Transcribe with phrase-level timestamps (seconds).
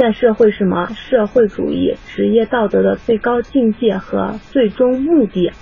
[0.00, 5.52] 现社会什么社会主义职业道德的最高境界和最终目的。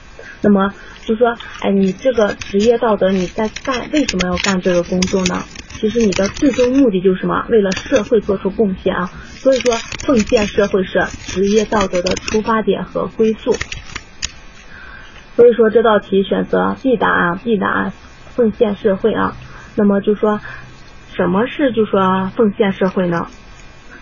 [0.43, 0.73] 那么
[1.05, 5.43] 就说，哎，你这个职业道德你在干，为什么要干这个工作呢？
[5.81, 7.47] 其实你的最终目的就是什么？
[7.49, 9.07] 为了社会做出贡献啊。
[9.07, 9.75] 所以说，
[10.07, 13.57] 奉献社会是职业道德的出发点和归宿。
[15.35, 17.93] 所以说这道题选择 B 答案，B 答案
[18.37, 19.37] 奉献社会啊。
[19.75, 20.41] 那么就说，
[21.17, 23.27] 什么是就说奉献社会呢？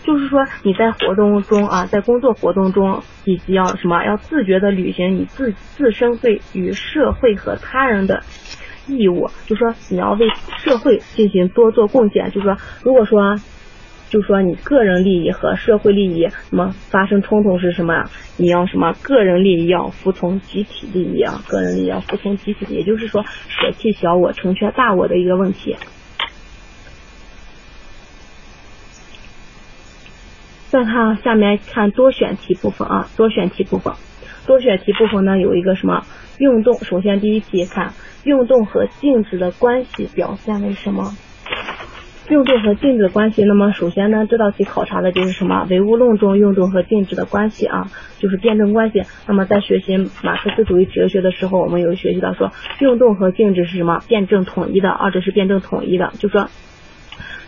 [0.07, 8.22] 就是说你在活动中啊，在工作活动中，以及要什么要自觉的履行你自自身对于社会和他人的
[8.86, 9.29] 义务。
[9.46, 12.30] 就说你要为社会进行多做贡献。
[12.30, 13.36] 就说如果说。
[14.08, 18.04] 就说你个人利益和社会利益什么发生冲突是什么？
[18.36, 21.43] 你要什么个人利益要服从集体利益啊？
[21.49, 25.75] 个人利益要服从集体，也就是说舍弃小我成全大我的一个问题。
[30.76, 33.94] 再看下面看多选题部分啊，多选题部分，
[34.46, 36.02] 多选题部分呢有一个什么
[36.36, 36.74] 运动？
[36.80, 41.16] 首先第一题看运动和静止的关系表现为什么？
[42.28, 45.66] 运动和静止的关系，那么首先呢，这道题考察的就是什么？
[45.70, 47.86] 唯物论中运动和静止的关系啊，
[48.19, 49.00] 就是辩证关系。
[49.27, 54.02] 那么在学习马克思主义哲学的时候，我们有学习到说，运动和静止是什么？
[54.08, 56.12] 辩证统一的，二者是辩证统一的。
[56.19, 56.50] 就说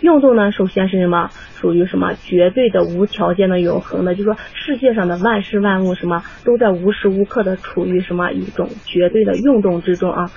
[0.01, 1.31] 运动呢，首先是什么？
[1.55, 2.15] 属于什么？
[2.15, 4.15] 绝对的、无条件的、永恒的。
[4.15, 10.31] 就说世界上的万事万物什么，都在无时无刻的处于什么一种绝对的运动之中啊。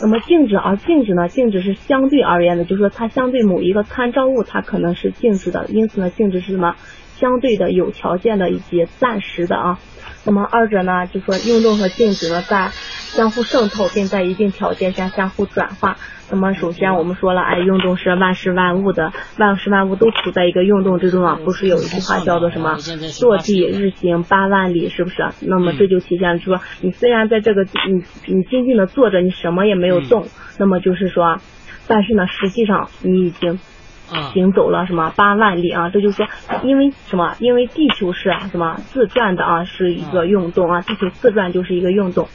[0.00, 1.28] 那么静止，而静止呢？
[1.28, 5.66] 静止是相对而言的，就是说它相对某一个参照物，它可能是静止的。
[5.68, 6.74] 因此呢，静止是什么？
[7.16, 9.78] 相对的、有条件的以及暂时的啊。
[10.24, 15.96] 那么二者呢，就说运动和静止呢，在相互渗透，并在一定条件下相互转化。
[16.30, 22.76] 那么首先我们说了，哎，运动是万事万物的，万事万物都处在一个运动之中啊，不是有一句话叫做什么
[23.18, 25.16] “坐地日行八万里”，是不是？
[25.40, 30.28] 那么这就体现了，就说你虽然在这个你你静静的坐着，你什么也没有动，
[30.58, 31.38] 那么就是说，
[31.88, 33.58] 但是呢，实际上你已经
[34.32, 35.88] 行走了什么八万里啊？
[35.90, 36.26] 这就是说，
[36.62, 37.34] 因为什么？
[37.38, 42.28] 因为地球是啊什么自转的啊，是一个运动啊，地球自转就是一个运动。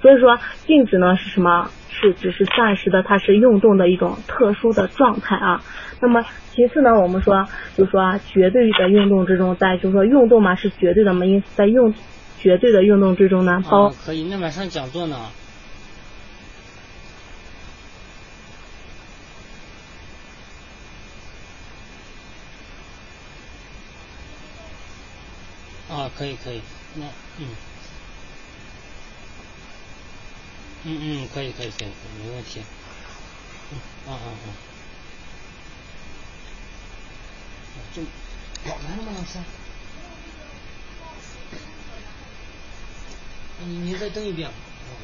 [0.00, 1.68] 所以说静止呢是什么？
[1.94, 5.60] 是只是暂时的，它是运动的一种特殊的状态啊。
[6.00, 7.46] 那么其次呢，我们说
[7.76, 11.94] 就说绝对的运动之中，在就是说运动嘛是绝对的嘛，因此在运
[12.38, 14.26] 绝对的运动之中呢，包可以。
[14.28, 15.16] 那晚上讲座呢？
[26.02, 26.60] 啊，可以可以，
[26.96, 27.06] 那
[27.38, 27.46] 嗯。
[30.84, 32.60] 嗯嗯，可以可以可以，没问题。
[33.70, 33.78] 嗯
[34.10, 34.50] 啊啊啊！
[37.94, 38.02] 就
[38.64, 39.38] 跑来了吗，老师？
[43.64, 44.50] 你你再登一遍，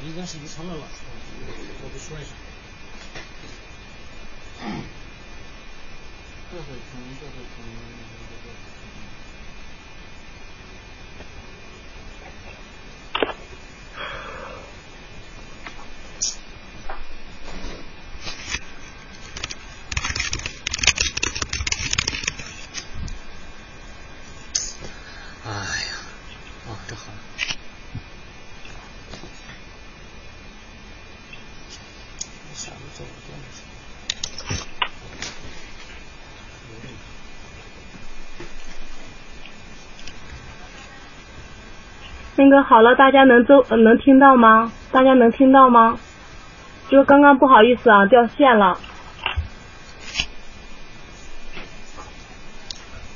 [0.04, 0.94] 应该是遗传了老师，
[1.84, 2.30] 我给说一下。
[6.50, 7.62] 这会疼，这会疼。
[42.38, 44.70] 那个好了，大家能都能听到吗？
[44.92, 45.96] 大家能听到吗？
[46.88, 48.78] 就刚刚不好意思啊，掉线了。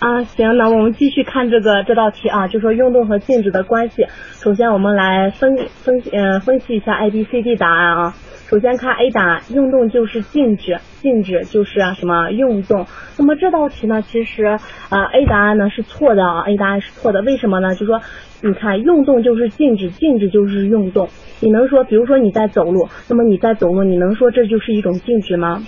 [0.02, 4.04] 啊，行，那我们继续看这个这道题啊，就说运动和静止的关系。
[4.32, 8.14] 首先我们来分分呃分析一下 A B C D 答案啊。
[8.50, 12.84] 首先看 A 答案，运动就是静止，静止就是什么运动。
[13.16, 14.44] 那么这道题呢，其实
[14.88, 17.22] 啊 A 答案呢是错的啊，A 答案是错的。
[17.22, 17.72] 为什么呢？
[17.76, 18.00] 就说
[18.42, 21.08] 你看运动就是静止，静止就是运动。
[21.38, 25.62] 你能说，比如说你在走路，那么你在走路，你能说这就是一种静止吗？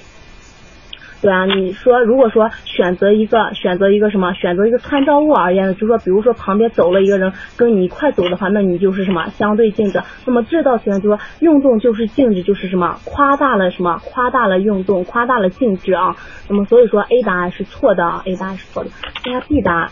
[1.25, 10.03] 对啊，你说如果说选择一个选择一个什么选择一个参照物而言呢，就说比如说旁边走了一个人跟你一块走的话，那你就是什么相对静止。
[10.27, 16.15] 那么这道题呢就说运动就是静止，就是什么夸大了什么夸大了运动，夸大了静止啊。
[16.51, 18.91] 那么所以说 A 答案是错的啊，A 答案是错的。
[19.25, 19.91] 再看 B 答案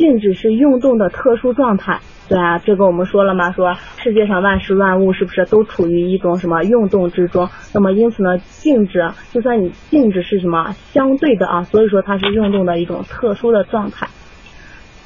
[0.00, 2.00] 静止是运动的特殊状态。
[2.26, 7.50] 对啊，这个我们说了嘛，说世界上万事万物是不是都处于一种什么运动之中？
[7.74, 14.08] 那么因此呢，静止就算你静止是什么相对的啊，所以说它是运动的一种特殊的状态。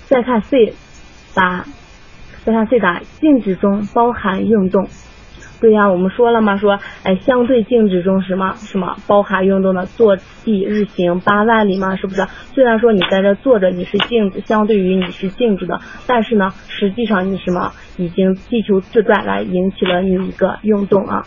[0.07, 0.75] 再看 C
[1.35, 1.65] 答，
[2.45, 4.87] 再看 C 答，静止中包含运动。
[5.65, 10.15] 对呀，我们说了嘛，说哎，相对静止中什么什么包含运动的坐
[10.45, 12.23] 地日行八万里嘛，是不是？
[12.53, 21.23] 虽然说你在这坐着，你是静止，相对于你是静止的，但是呢，实际上你什么已经地球自转来引起了你一个运动啊。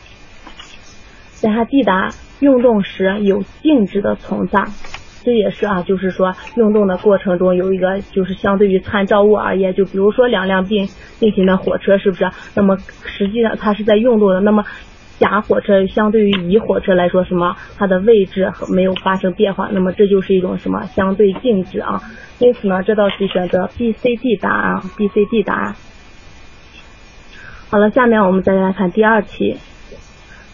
[1.31, 2.09] 在它抵达
[2.39, 4.65] 运动时有静止的存在。
[5.27, 10.87] 这也是啊，就是说运动的过程中有一个，就是相对于参照物而言，就比如说两辆并
[11.19, 12.31] 并行的火车，是不是？
[12.55, 14.39] 那么实际上它是在运动的。
[14.39, 14.63] 那么
[15.19, 17.57] 甲火车相对于乙火车来说，什么？
[17.77, 22.01] 它的位置没有发生变化，那么这就是一种什么相对静止啊？
[22.39, 25.75] 因此呢，这道题选择 B、C、D 答案，B、C、D 答案。
[27.69, 29.57] 好了，下面我们再来看第二题，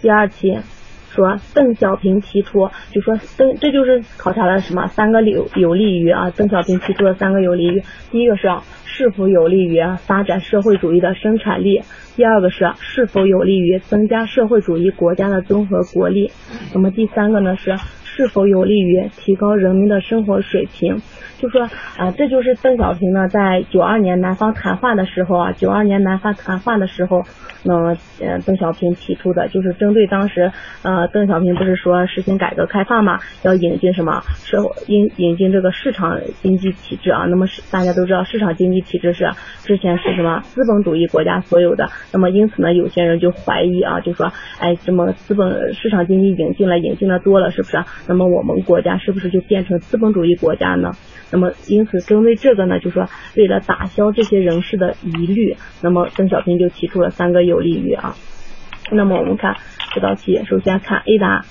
[0.01, 0.57] 第二题。
[1.13, 8.49] 说邓小平提出，就说邓，这就是考察了什么三个有有利于啊，邓小平提出的三个有利于，第一个是
[8.85, 11.81] 是否有利于发展社会主义的生产力，
[12.15, 16.31] 第二个是是否有利于增加社会主义国家的综合国力，
[16.73, 20.97] 那么第三个呢是是否有利于提高人民的生活水平。
[21.43, 21.63] 就说
[21.97, 27.25] 啊，这就是邓小平呢在九二年南方谈话的时候啊，九二年南方谈话的时候，
[27.65, 30.53] 那么呃邓小平提出的就是针对当时
[30.83, 39.29] 呃邓小平不是说实行改革开放嘛，要引进什么社引引进这个市场经济体制啊，那么是大家都知道市场经济体制是
[39.63, 44.31] 之前是什么资本主义国家所有的，那么因此呢有些人就怀疑啊，就说
[44.61, 47.83] 哎什么资本市场经济引进了引进的多了是不是？
[48.07, 50.91] 那么我们国家是不是就变成资本主义国家呢？
[51.33, 58.15] 那么，因此针对这个呢，就说为了打消这些人士的疑虑，那么邓小平就提出了三个有利于啊。
[58.91, 59.55] 那么我们看
[59.95, 61.43] 这道题，首先看 A 答，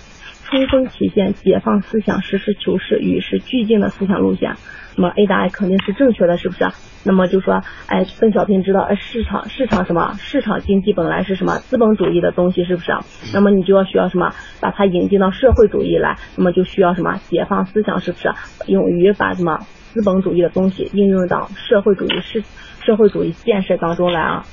[0.52, 4.54] 充分体现解放思想、实事求是、与时俱进的思想路线。
[4.96, 6.66] 那么 A 答案肯定是正确的，是不是？
[7.04, 10.12] 那么就说，哎，邓小平知道，哎，市场市场什么？
[10.18, 11.56] 市场经济本来是什么？
[11.56, 12.92] 资本主义的东西，是不是？
[13.32, 14.34] 那么你就要需要什么？
[14.60, 17.18] 把它引进到社会主义来，那么就需要什么？
[17.30, 18.28] 解放思想，是不是？
[18.66, 19.60] 勇于把什么
[19.94, 22.44] 资本主义的东西应用到社会主义是
[22.84, 24.44] 社会主义建设当中来啊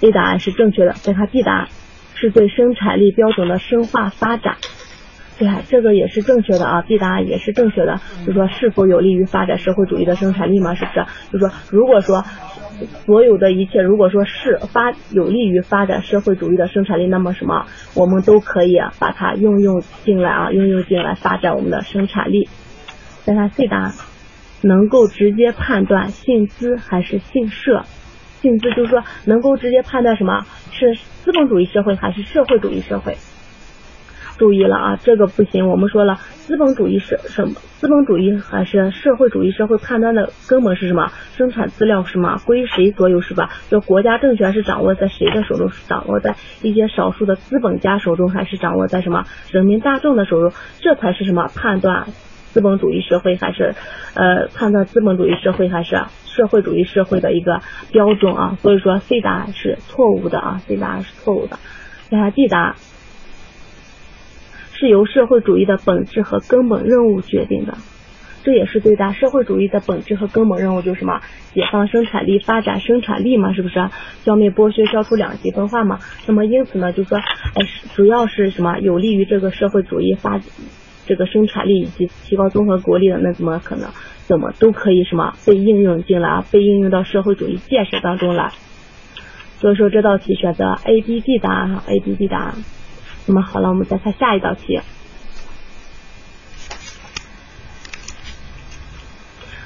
[0.00, 1.68] ？A 答案是正确的，再看 B 答案，
[2.16, 4.56] 是对生产力标准的深化发展。
[5.38, 8.00] 对，这个也是正确的啊，B 答案也是正确的。
[8.26, 10.74] 就说是否有利于发展社会主义的生产力嘛？
[10.74, 11.06] 是不是？
[11.32, 12.24] 就说如果说
[13.04, 22.48] 所有的一切，如果说是发有利于发展社会主义的生产力，那么什么，我们都可以把它运用进来啊，运用进来发展我们的生产力。
[23.24, 23.92] 再看 C 答案，
[24.62, 27.84] 能够直接判断信资还是信社？
[28.40, 33.16] 信资就是说能够直接判断什么是资本主义社会还是社会主义社会？
[34.38, 35.68] 注意了啊，这个不行。
[35.68, 37.54] 我们说了，资本主义是什么？
[37.78, 41.10] 资本主义还是社会主义社会判断的根本是什么？
[41.36, 43.50] 生产资料什么归谁所有是吧？
[43.70, 45.70] 就国家政权是掌握在谁的手中？
[45.70, 50.52] 是掌握在一些少数的资本家手中，还是掌握在什么人民大众的手中？
[50.80, 52.06] 这才是什么判断
[52.52, 53.74] 资本主义社会还是
[54.14, 57.60] 呃判断资本主义社会还是社会主义社会的一个
[57.92, 58.56] 标准啊？
[58.60, 61.58] 所以说 C 答案是错误的啊，C 答案是错误的。
[62.08, 62.76] 再看 D 答案。
[64.78, 67.78] 是由社会主义的本质和根本任务决定的，
[68.44, 69.12] 这也是对的。
[69.14, 71.20] 社会主义的本质和根本任务就是什么？
[71.54, 73.88] 解放生产力，发展生产力嘛，是不是？
[74.22, 75.98] 消灭剥削，消除两极分化嘛。
[76.26, 78.78] 那么因此呢，就说，哎，主要是什么？
[78.80, 80.38] 有利于这个社会主义发
[81.06, 83.88] 这个生产力以及提高综合国力的，那怎么可能？
[84.26, 86.44] 怎么都可以什么被应用进来？
[86.50, 88.50] 被应用到社会主义建设当中来。
[89.58, 92.54] 所以说这道题选择 A、B、D 答案哈，A、B、D 答案。
[93.26, 94.80] 那么好了，我们再看下一道题。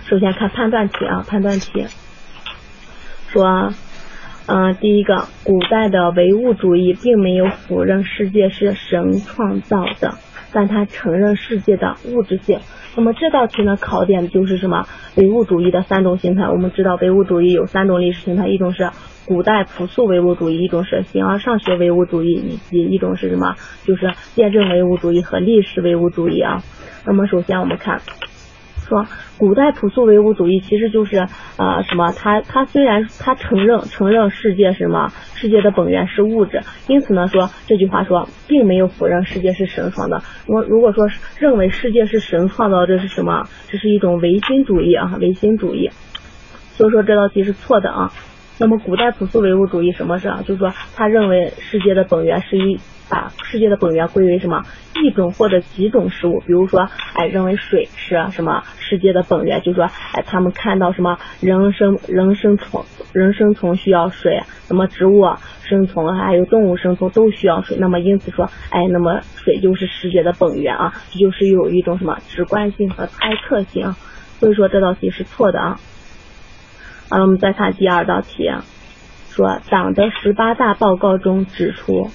[0.06, 1.86] 首先看判断题啊，判断题
[3.28, 3.72] 说，
[4.46, 10.18] 嗯，第一个，古代的唯物主义并没有否认世界是神创造的，
[10.52, 12.58] 但它承认世界的物质性。
[12.96, 14.84] 那么这道题呢，考点就是什么？
[15.16, 16.48] 唯物主义的三种形态。
[16.48, 18.90] 我们知道唯物主义有三种历史形态，一种是。
[19.26, 23.54] 古代朴素唯物主义，一种是形而上学唯物主义，以及一种是什么？
[23.84, 26.64] 就是辩证唯物主义和历史唯物主义啊。
[27.06, 28.00] 那么首先我们看，
[28.90, 29.06] 说
[29.38, 31.16] 古代朴素唯物主义其实就是
[31.56, 32.10] 啊什么？
[32.12, 35.12] 他他虽然他承认承认世界什么？
[35.34, 40.22] 世界的本源是物质，因此呢说这句话说并没有否认世界是神创的。
[40.46, 43.44] 我如果说认为世界是神创造，这是什么？
[43.68, 45.90] 这是一种唯心主义啊，唯心主义。
[46.72, 48.12] 所以说这道题是错的啊。
[48.60, 50.42] 那么古代朴素唯物主义什么是啊？
[50.46, 52.78] 就是说他认为世界的本源是一。
[53.10, 54.62] 把世界的本源归为什么
[55.02, 65.24] 一种或者几种事物，比如说，哎，认为水是什么世界的本源，就是说，哎，他们看到什么人生人生存人生存需要水，那么植物
[65.64, 73.92] 生存还有动物生存都需要水，那么因此说，哎，那么水就是世界的本源啊，这就是有一种什么直观性和猜测性，
[74.38, 75.80] 所以说这道题是错的啊。
[77.10, 78.48] 好了，我们再看第二道题，
[79.30, 82.08] 说党的十八大报告中指出。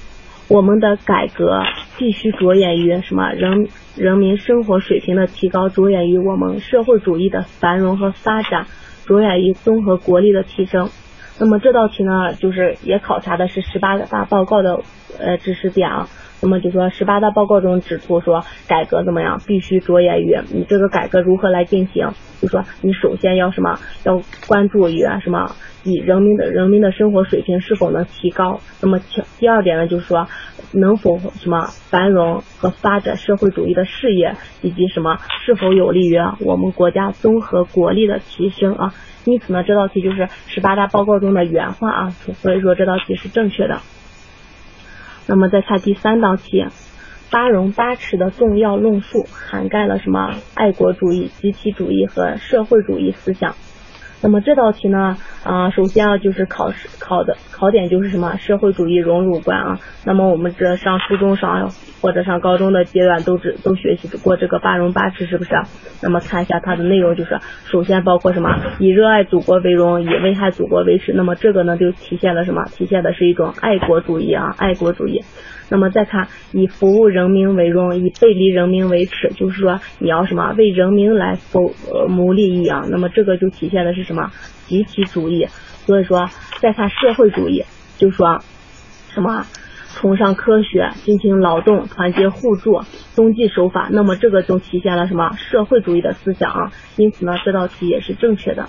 [0.47, 1.63] 我们的改革
[1.97, 3.33] 必须着眼于什么？
[3.33, 8.67] 人人民生活水平的提高，着眼于我们社会主义的繁荣和发展，
[9.05, 10.89] 着眼于综合国力的提升。
[11.39, 14.79] 那么这道题呢，就是也考察的是十八大报告的
[15.19, 16.07] 呃知识点啊。
[16.45, 22.07] 那么就说十八大报告中指出说，改革怎么样，必须着眼于你这个改革如何来进行。
[22.39, 25.49] 就说你首先要什么，要关注于什么？
[25.83, 28.59] 以人民的人民的生活水平是否能提高？
[28.79, 28.99] 那么
[29.39, 30.27] 第二点呢，就是说
[30.71, 38.93] 能否什么繁荣和发展社会主义的事业，以及什么是否有利于我们国家综合国力的提升啊？
[39.25, 43.79] 因此呢，这道题就是十八大报告中的原话啊，所以说这道题是正确的。
[45.27, 46.65] 那么再看第三道题，
[47.31, 50.35] 八荣八耻的重要论述涵盖了什么？
[50.53, 53.55] 爱国主义、集体主义和社会主义思想。
[54.25, 59.79] 那么这道题呢，啊，首先啊就是考试考的考点就是什么社会主义荣辱观啊。
[60.03, 61.69] 那么我们这上初中上
[62.01, 65.51] 或者上高中的阶段都只都学习过这个八荣八耻是不是？
[66.01, 68.49] 那么看一下它的内容，就是首先包括什么？
[68.79, 71.13] 以热爱祖国为荣，以危害祖国为耻。
[71.13, 72.65] 那么这个呢就体现了什么？
[72.65, 75.21] 体现的是一种爱国主义啊，爱国主义。
[75.69, 81.73] 那么再看以服务人民为荣，以背离人民为耻，就是说你要什么为人民来谋
[82.07, 82.85] 谋利益啊。
[82.89, 84.31] 那么这个就体现的是什么
[84.67, 85.47] 集体主义。
[85.85, 86.29] 所以说
[86.59, 87.63] 再看社会主义，
[87.97, 88.41] 就说
[89.09, 89.45] 什么
[89.93, 92.81] 崇尚科学，进行劳动，团结互助，
[93.13, 93.87] 遵纪守法。
[93.91, 96.71] 那么这个就体现了什么社会主义的思想啊。
[96.97, 98.67] 因此呢，这道题也是正确的。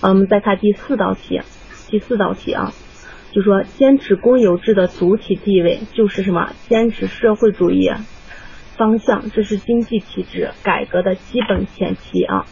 [0.00, 1.40] 嗯，再看第四道题，
[1.88, 2.72] 第四道题啊。
[3.32, 6.52] 就说坚持公有制的主体地位，就是什么？
[6.68, 7.90] 坚持社会主义
[8.76, 12.44] 方向，这是经济体制改革的基本前提啊。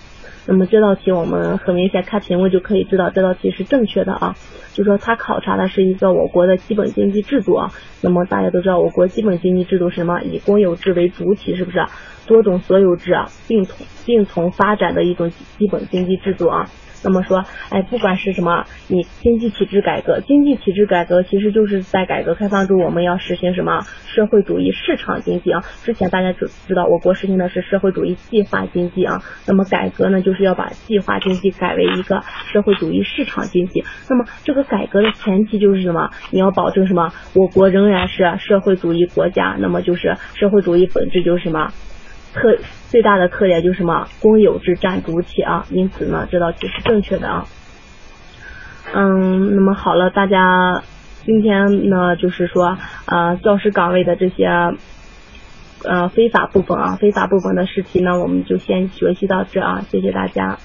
[0.46, 4.34] 那么这道题我们很明显看题目就可以知道，这道题是正确的啊。
[4.72, 7.70] 就说它考察的是一个我国的基本经济制度啊。
[8.00, 10.22] 那么大家都知道，我国基本经济制度是什么？
[10.22, 11.84] 以公有制为主体，是不是？
[12.26, 16.70] 多种所有制啊并同并同发展的一种基本经济制度啊。
[17.02, 25.62] 那么说，哎，不管是什么，你经济体制改革，经济体制改革其实就是在改革开放中，我们要实行什么社会主义市场经济啊？
[25.82, 29.22] 之前大家就知道，我国实行的是社会主义计划经济啊。
[29.46, 33.84] 那么改革呢，就是要把计划经济改为一个社会主义市场经济。
[34.08, 36.10] 那么这个改革的前提就是什么？
[36.30, 37.12] 你要保证什么？
[37.34, 39.56] 我国仍然是社会主义国家。
[39.58, 41.72] 那么就是社会主义本质就是什么？
[42.40, 42.56] 特
[42.88, 44.08] 最大的特点就是什么？
[44.20, 47.44] 公有制占主体啊，因此呢，这道题是正确的啊。
[48.94, 50.82] 嗯，那么好了，大家
[51.24, 54.46] 今天呢，就是说呃，教师岗位的这些
[55.84, 60.58] 呃非法部分啊，非法部分的试题呢，我们就先学习到这啊，谢谢大家。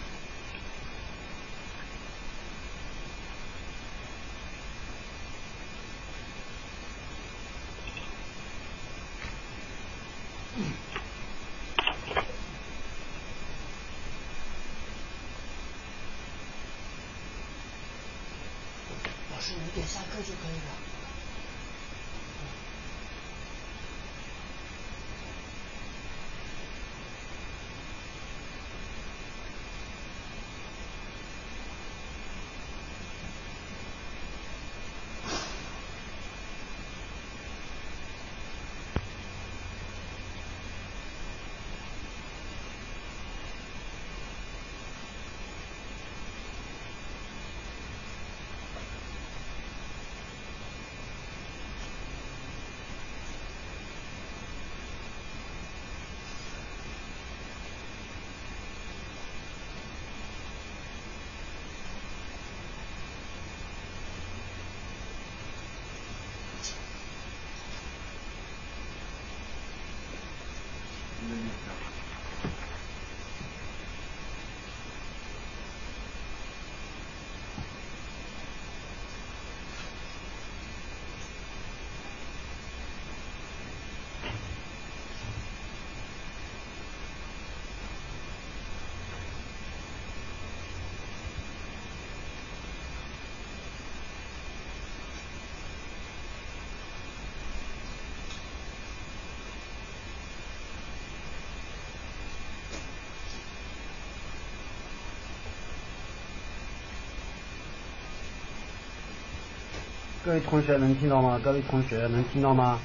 [110.26, 111.40] 各位同学能听到吗？
[111.44, 112.80] 各位同学能听到吗？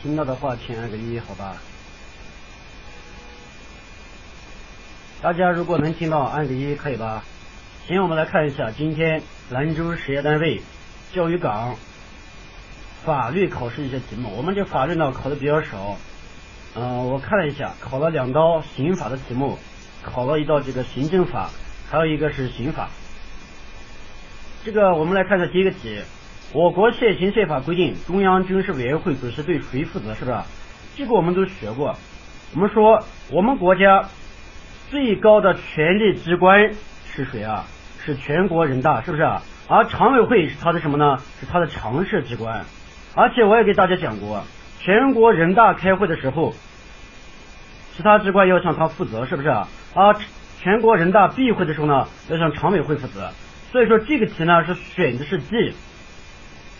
[0.00, 1.56] 听到的话，请按个一，好吧？
[5.20, 7.24] 大家如果能听到，按个一，可以吧？
[7.88, 10.62] 行，我们来看一下今天兰州事业单位
[11.12, 11.74] 教育岗
[13.04, 14.30] 法律考试一些题目。
[14.36, 15.96] 我们这法律呢考的比较少，
[16.76, 19.58] 嗯，我看了一下，考了两道刑法的题目，
[20.04, 21.50] 考了一道这个行政法，
[21.90, 22.90] 还有一个是刑法。
[24.64, 26.00] 这个我们来看一下第一个题。
[26.54, 30.14] 我国现行宪法规定，中央军事委员会主席对谁负责？
[30.14, 30.38] 是不是？
[30.96, 31.94] 这个我们都学过。
[32.54, 34.08] 我们说，我们国家
[34.88, 36.72] 最高的权力机关
[37.04, 37.66] 是谁啊？
[38.02, 39.22] 是全国人大，是不是？
[39.68, 41.18] 而常委会是他的什么呢？
[41.38, 42.64] 是他的常设机关。
[43.14, 44.42] 而且我也给大家讲过，
[44.80, 46.54] 全国人大开会的时候，
[47.94, 49.50] 其他机关要向他负责，是不是？
[49.94, 50.16] 而
[50.62, 53.30] 全国人大闭会的时候呢，要向常委会负责。
[53.70, 55.74] 所以说这个题呢是选的是 D。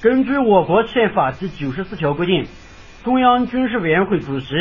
[0.01, 2.47] 根据我国宪法第九十四条规定，
[3.03, 4.55] 中央军事委员会主席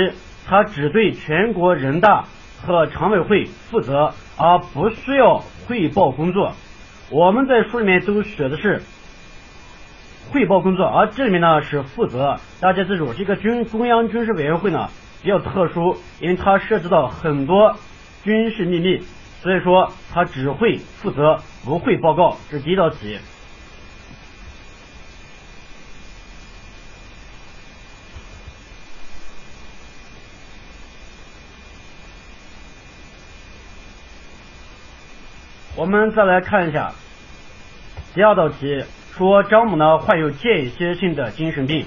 [0.47, 2.25] 他只对全国人大
[2.65, 6.53] 和常委会负责，而不需要汇报工作。
[7.11, 8.81] 我们在书里面都写的是
[10.31, 12.39] 汇报工作，而这里面呢是负责。
[12.59, 14.89] 大家记住，这个军中央军事委员会呢
[15.21, 17.75] 比较特殊，因为它涉及到很多
[18.23, 19.03] 军事秘密，
[19.43, 22.37] 所以说它只会负责，不会报告。
[22.49, 23.19] 这是第一道题。
[35.77, 36.91] 我们再来看一下
[38.15, 38.83] 第二道题，
[39.15, 41.85] 说张某呢患有间歇性的精神病。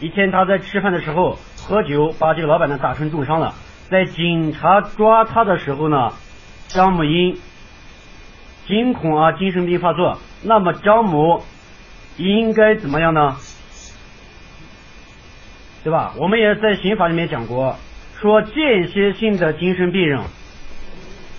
[0.00, 3.54] 一天他在吃饭的时候喝酒，把这个老板呢打成重伤了。
[3.88, 6.10] 在警察抓他的时候呢，
[6.68, 7.38] 张某因
[8.66, 10.18] 惊恐啊精神病发作。
[10.42, 11.42] 那么张某
[12.18, 13.38] 应该怎么样呢？
[15.82, 16.12] 对吧？
[16.18, 17.76] 我们也在刑法里面讲过，
[18.20, 20.20] 说间歇性的精神病人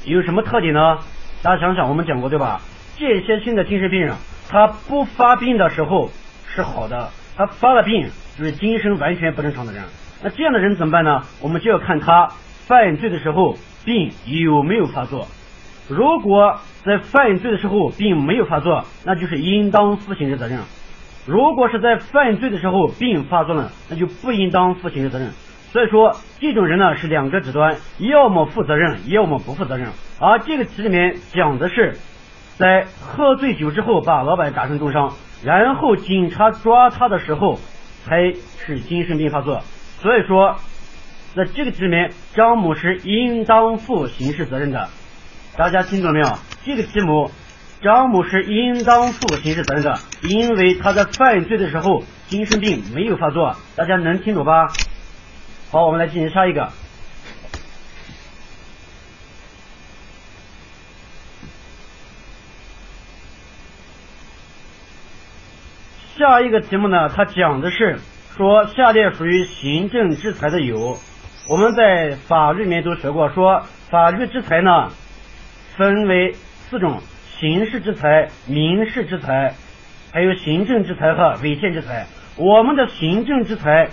[0.05, 0.97] 有什么特点呢？
[1.43, 2.61] 大家想想，我们讲过对吧？
[2.97, 4.15] 间歇性的精神病人，
[4.47, 6.09] 他不发病的时候
[6.47, 9.83] 是好的，他发了病就是精神完全不正常的人。
[10.23, 11.23] 那这样的人怎么办呢？
[11.41, 12.29] 我们就要看他
[12.65, 15.27] 犯罪的时候病有没有发作。
[15.89, 20.59] 如果在犯罪的时候病没有发作，那就是应当负刑事责任；
[21.25, 25.33] 如果是在犯罪的时候病发作了，那就不应当负刑事责任。
[25.73, 29.89] 所以说，这种人呢是两个极端，要么负责任，要么不负责任。
[30.19, 31.97] 而这个题里面讲的是，
[32.57, 37.57] 在喝醉酒之后把老板打成重伤，然后警察抓他的时候
[38.05, 38.33] 才
[38.63, 39.61] 是精神病发作。
[39.99, 40.57] 所以说，
[41.35, 44.89] 在这个题里面，张某是应当负刑事责任的。
[45.57, 46.27] 大家听懂没有？
[46.63, 47.31] 这个题目，
[47.81, 53.55] 张某是应当负刑事责任的，因为他在犯罪的时候精神病没有发作。
[53.75, 54.67] 大家能听懂吧？
[55.73, 56.71] 好，我们来进行下一个。
[66.15, 67.99] 下一个题目呢，它讲的是
[68.37, 70.99] 说下列属于行政制裁的有，
[71.49, 74.91] 我们在法律里面都学过，说法律制裁呢
[75.75, 76.33] 分为
[76.69, 77.01] 四种：
[77.39, 79.55] 刑事制裁、民事制裁，
[80.11, 82.05] 还有行政制裁和违宪制裁。
[82.35, 83.89] 我们的行政制裁。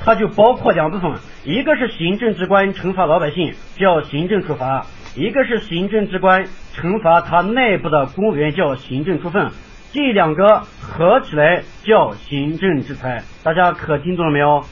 [0.00, 1.12] 它就包括两部分，
[1.44, 9.50] 一个是行政机关惩罚老百姓叫行政处罚，一个是行政机关惩罚它内部的公务员叫行政处分，
[9.92, 13.22] 这两个合起来叫行政制裁。
[13.42, 14.64] 大家可听懂了没有？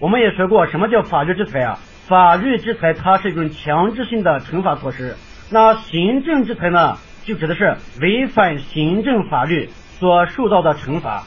[0.00, 1.78] 我们也学过什么叫法律制裁啊？
[2.08, 5.16] 法律制裁它是一种强制性的惩罚措施，
[5.50, 11.24] 那行政制裁呢，就指的是违反行政法律所受到的惩罚，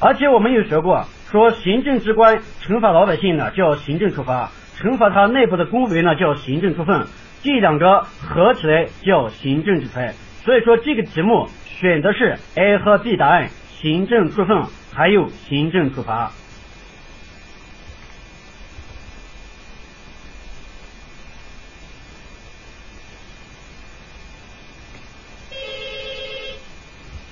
[0.00, 1.06] 而且我们有学过。
[1.36, 7.06] 说行政机关惩罚老百姓呢叫行政处罚，惩罚他内部的公务员呢叫行政处分，
[7.42, 10.14] 这两个合起来叫行政制裁。
[10.46, 14.62] 所以说这个题目选的是 A 和 B 答案，行政处分
[14.94, 16.32] 还有行政处罚。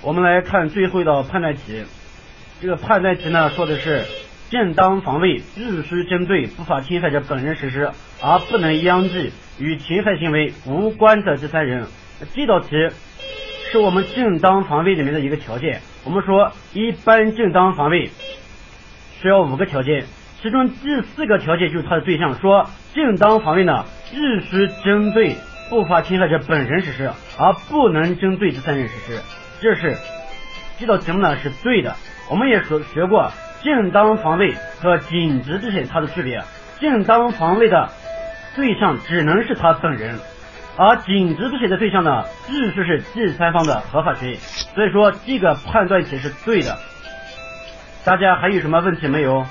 [0.03, 1.87] 我们来看最后一道判断题。
[2.65, 4.07] 这个判断题呢，说的是
[4.49, 7.91] 正当防卫必须针对不法侵害者本人实施，
[8.23, 11.87] 而不能殃及与侵害行为无关的第三人。
[12.33, 12.71] 这道题
[13.71, 15.83] 是我们正当防卫里面的一个条件。
[16.05, 18.11] 我们说，一般正当防卫
[19.21, 20.07] 需要五个条件，
[20.41, 22.35] 其中第四个条件就是它的对象。
[22.41, 25.37] 说正当防卫呢，必须针对
[25.69, 29.21] 不法侵害者本人实施，而不能针对第三人实施。
[29.61, 29.99] 这是
[30.79, 31.95] 这道题目呢是对的。
[32.31, 33.31] 我们也学学过
[33.63, 36.43] 正当防卫和紧急避险它的区别。
[36.81, 37.89] 正当防卫的
[38.57, 40.19] 对象只能是他本人，
[40.77, 44.35] 而紧急避险的对象呢，必须是第三方的合法权益。
[44.75, 46.77] 所以说这个判断题是对的。
[48.05, 49.45] 大家还有什么问题没有？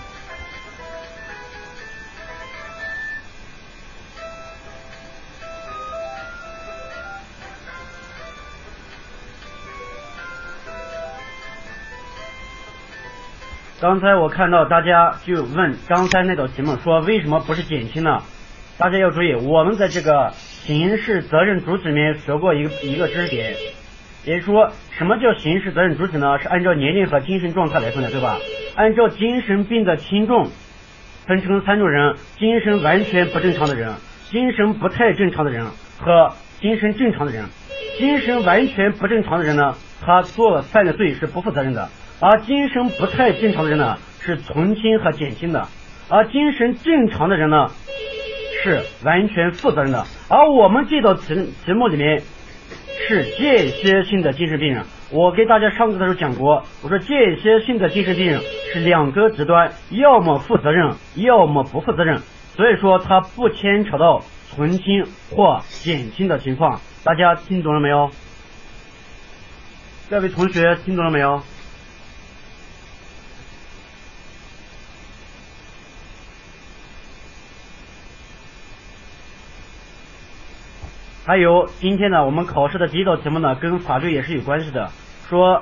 [13.84, 18.20] 刚才我看到大家就问刚才那道题目说为什么不是减轻呢？
[18.78, 23.58] 大家要注意，我们在这个刑事责任主体里面学过一个一个知识点，
[24.24, 26.40] 也就是说什么叫刑事责任主体呢？
[26.40, 28.38] 是按照年龄和精神状态来分的，对吧？
[28.78, 30.48] 按照精神病的轻重
[31.28, 33.96] 分成三种人：精神完全不正常的人、
[34.30, 35.66] 精神不太正常的人
[36.00, 37.44] 和精神正常的人。
[38.00, 41.90] 精神完全不正常的人呢，他做犯的罪是不负责任的。
[42.20, 45.68] 而精神不太正常的人呢，是从轻和减轻的；
[46.10, 47.68] 而精神正常的人呢，
[48.64, 50.06] 是完全负责任的。
[50.30, 52.22] 而我们这道题题目里面
[53.08, 54.86] 是间歇性的精神病人。
[55.12, 58.42] 我给大家上课的时候讲过，我说间歇性的精神病人
[58.74, 62.20] 是两个极端，要么负责任，要么不负责任。
[62.56, 66.80] 所以说它不牵扯到从轻或减轻的情况。
[67.04, 68.10] 大家听懂了没有？
[70.10, 71.42] 各位同学听懂了没有？
[81.26, 84.90] 还有今天呢，我们考试的第一道题目呢，跟法律也是有关系的。
[85.30, 85.62] 说，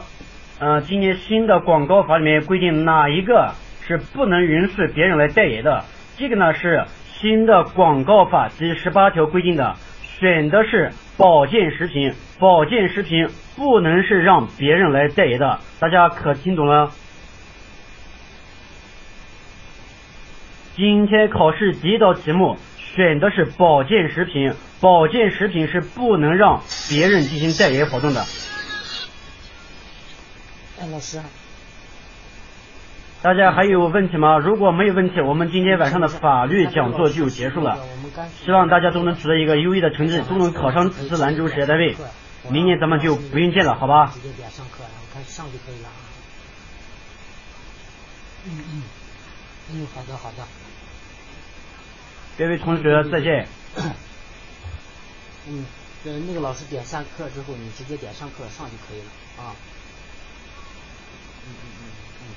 [0.60, 3.54] 呃，今年新的广告法里面规定哪一个
[3.86, 5.86] 是不能允许别人来代言的？
[6.18, 15.60] 这个呢是新的广告法第十八条规定的，选的是保健食品，保健食品不能是让别人来代言的。
[15.80, 16.90] 大家可听懂了？
[20.76, 22.58] 今天考试第一道题目
[22.96, 24.54] 选的是保健食品。
[24.82, 28.22] 保健食品是不能让别人进行代言活动的。
[30.80, 31.22] 哎，老师，
[33.22, 34.40] 大家还有问题吗？
[34.40, 37.78] 如果没有问题，我们今天晚上的法律讲座就结束了。
[38.44, 41.96] 希望大家都能取得一个优异的成绩，都能考上此次兰州事业单位。
[42.50, 44.12] 明年咱们就不用见了，好吧？
[44.16, 45.90] 直接点上课，然后开始上就可以了。
[48.48, 48.84] 嗯嗯，
[49.74, 50.44] 嗯，好的好的。
[52.42, 53.48] 这位同学再见。
[55.48, 55.64] 嗯，
[56.06, 59.54] 呃，那个老师点下课之后，你直接点上课上就可以了啊。
[61.46, 61.86] 嗯嗯嗯
[62.22, 62.36] 嗯。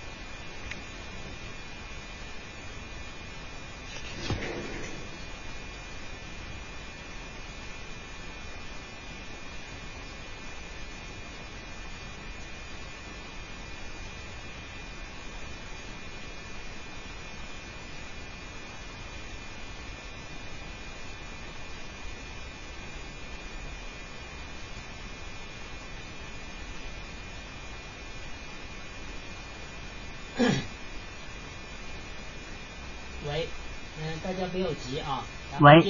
[34.52, 35.24] 不要急啊！
[35.64, 35.83] 喂，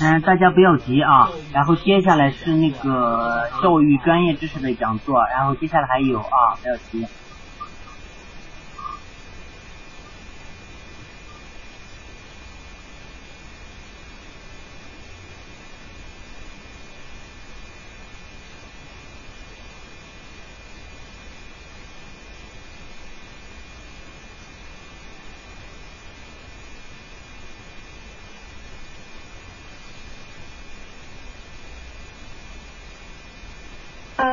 [0.00, 1.28] 嗯，大家不要急啊。
[1.52, 7.06] 然后接下来是那个教育专业知识的讲座，然后接下来还有啊，不要急。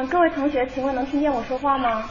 [0.09, 2.09] 各位同学，请问能听见我说话吗？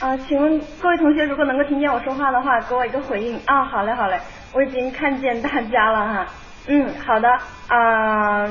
[0.00, 3.64] 啊，请问各位同学，如果能够听见我说话的话，给我一个回应啊。
[3.64, 4.20] 好嘞，好嘞，
[4.52, 6.26] 我已经看见大家了哈。
[6.66, 7.28] 嗯，好的
[7.68, 8.48] 啊，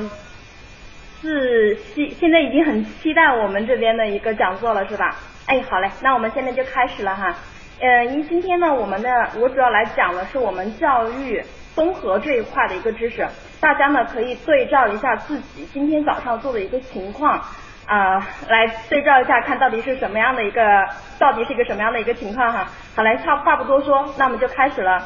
[1.20, 5.16] 是期现在已经很期待我们这边的一个讲座了，是吧？
[5.46, 7.34] 哎，好嘞，那我们现在就开始了哈。
[7.80, 11.42] 嗯，因今天呢，我们的我主要来讲的是我们教育。
[11.74, 13.26] 综合这一块的一个知识，
[13.62, 17.40] 大家呢可以对照一下自己今天早上做的一个情况
[17.86, 20.84] 啊，来对照一下看到底是什么样的一个，
[21.16, 22.66] 到底是一个什么样的一个情况哈。
[22.96, 25.04] 好来，差话不多说，那我们就开始了。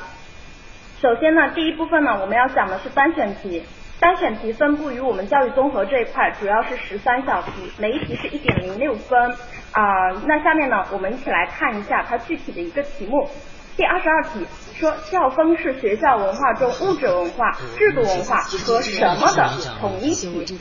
[1.02, 3.62] 首先呢，第一部分呢，我们要讲的是单选题。
[4.00, 9.30] 单选题分布于我们教育综合这一块，主要是十三小题，每一题是一点零六分
[9.72, 10.10] 啊。
[10.26, 13.28] 那下面呢，我们一起来看一下它具体的一个题目。
[13.76, 14.46] 第二十二题
[14.78, 20.58] 说校风是学校文化中物质文化、制度文化和什么的统一体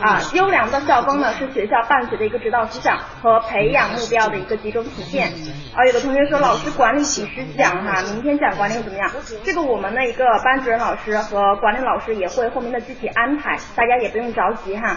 [0.00, 0.20] 啊？
[0.34, 5.32] 优良的校风呢是学校办学的一个指导思想和培养目标的一个集中体现。
[5.72, 8.02] 啊，有的同学说老师管理几时讲哈？
[8.12, 9.08] 明天讲管理怎么样？
[9.44, 14.96] 这个我们的一个班主任老师和管理老师也会后面的具体安排，大家也不用着急哈。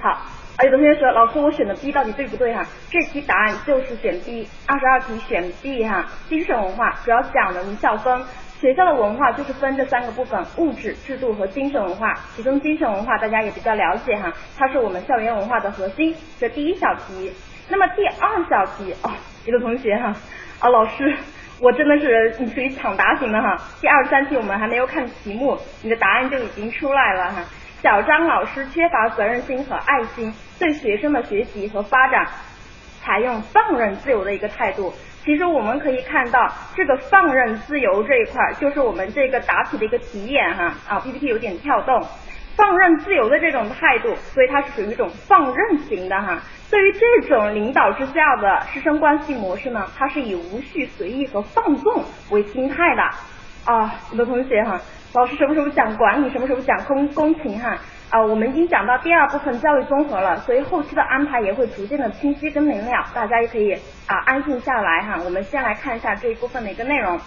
[0.00, 0.26] 好。
[0.56, 2.64] 啊，有的同学说，老师我选的 B 到底对不对哈？
[2.90, 6.06] 这题答案就是选 B，二十二题选 B 哈。
[6.30, 8.24] 精神文化主要讲人校风，
[8.58, 12.14] 学校的文化就是分这三个部分：物质、制度和精神文化。
[12.34, 16.16] 其中精神文化大家也比较了解哈，它是我们校园文化的核心。
[16.40, 17.30] 这第一小题，
[17.68, 19.12] 那么第二小题哦，
[19.44, 20.16] 有的同学哈，
[20.60, 21.14] 啊老师，
[21.60, 23.58] 我真的是你属于抢答型的哈。
[23.82, 27.44] 第二十三题我们还没有看题目，你的答案就已经出来了哈。
[27.86, 32.26] 小张老师缺乏责任心和爱心，对学生的学习和发展
[33.00, 34.92] 采用放任自由的一个态度。
[35.24, 42.04] 其实我们可以看到，这个放任自由这一块，就是我们这个答题的一个题眼哈啊 PPT 有点跳动，
[42.56, 46.42] 放任自由的这种态度，所以它是属于一种放任型的哈。
[46.68, 54.80] 对于这种领导之下的师生关系模式呢，它是以无序、随意和放纵为心态的啊，有的同学哈。
[55.16, 57.74] 老师什么时候讲管理，什么时候讲公公勤哈
[58.10, 63.72] 啊，我们已经讲到第二部分教育综合了，所以后期的安排也会逐渐的清晰跟明了，大家也可以
[64.06, 65.18] 啊安静下来哈。
[65.24, 67.18] 我们先来看一下这一部分的一个内容。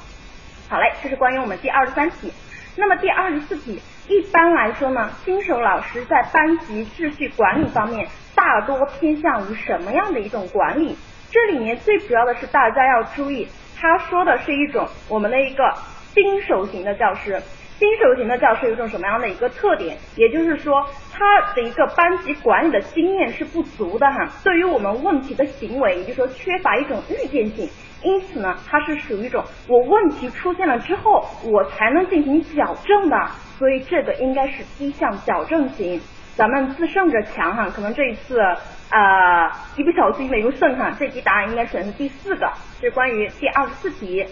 [0.70, 2.32] 好嘞，这是关于我们第二十三题。
[2.78, 10.96] 那么第二十四题，一般来说呢，新手老师在班级秩序管理方面，大多偏向于什么样的一种管理？
[11.32, 15.74] 这里面最主要的是大家要注意，他说的是一种我们的一个
[16.14, 17.42] 新手型的教师。
[17.80, 19.98] 新手型的教师有一种什么样的一个特点？
[20.18, 24.28] 也就是说，他的一个班级管理的经验是不足的哈。
[24.44, 27.70] 对于我们问题的行为，也就是说缺乏一种预见性，
[28.04, 33.18] 因此呢，它是属于一种我问题出现了之后，我才能进行矫正的。
[33.58, 36.02] 所以这个应该是低向矫正型。
[36.36, 44.26] 咱们自胜着强哈，可能这一次呃一不小心没有胜哈，这题答案应该选是第四个，是关于第二十四题，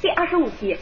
[0.00, 0.76] 第二十五题。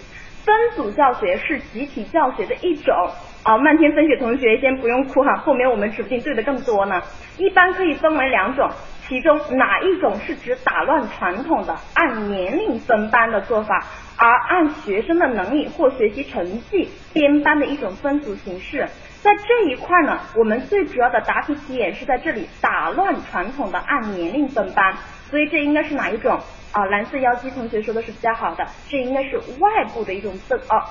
[0.47, 2.95] 分组教学是集体教学的一种
[3.43, 7.03] 啊，漫天飞雪同学先不用哭哈，后面我们指不定对的更多呢。
[7.37, 8.71] 一般可以分为两种，
[9.09, 13.85] 其中哪一种是指打乱传统的按年龄分班的做法，
[14.17, 18.87] 而按学生的能力或学习成绩编班的一种分组形式？
[19.23, 24.95] 在这一块呢，我们最主要的答题题眼是在这里，打乱传统的按年龄分班，
[25.31, 26.39] 所以这应该是哪一种？
[26.73, 30.83] 啊，蓝色妖姬同学说的是比较好的，这应该是外部的一种分哦，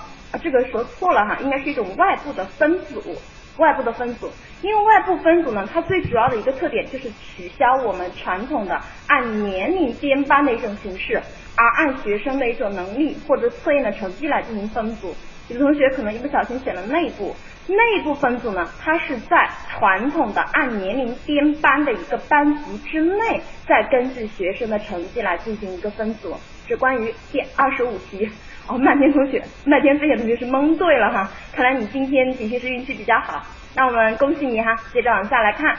[0.41, 3.15] 这个说错了哈，应该是一种外部的分组，
[3.58, 4.32] 外部的分组，
[4.63, 11.21] 因为外部分组呢，它最主要的一个特点就是取消我们传统的按年龄编班的一种形式，
[11.56, 15.13] 而按学生的一种能力或者测验的成绩来进行分组。
[15.50, 17.36] 有的同学可能一不小心选了内部。
[17.67, 26.36] 内部分组呢，它是在传统的按年龄编班的一个班级之内，再根据学生的成绩来进行一个分组。
[26.67, 28.30] 是关于第二十五题。
[28.67, 33.45] 哦，麦天同学，麦天飞雪同学是蒙对了哈，看来你今天的确是运气比较好。
[33.75, 35.78] 那我们恭喜你哈，接着往下来看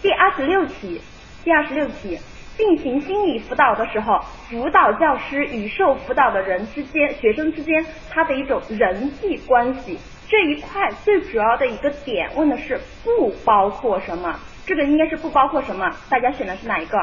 [0.00, 1.00] 第二十六题。
[1.44, 2.16] 第二十六题，
[2.62, 9.98] 进行心理辅导的时候，辅导教师与受辅导的人之间，学生之间，他的一种人际关系。
[10.28, 14.38] 这一块最主要的一个点问的是不包括什么？
[14.64, 15.90] 这个应该是不包括什么？
[16.08, 16.98] 大家选的是哪一个？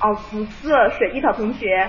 [0.00, 1.88] 哦，紫色水蜜桃同学，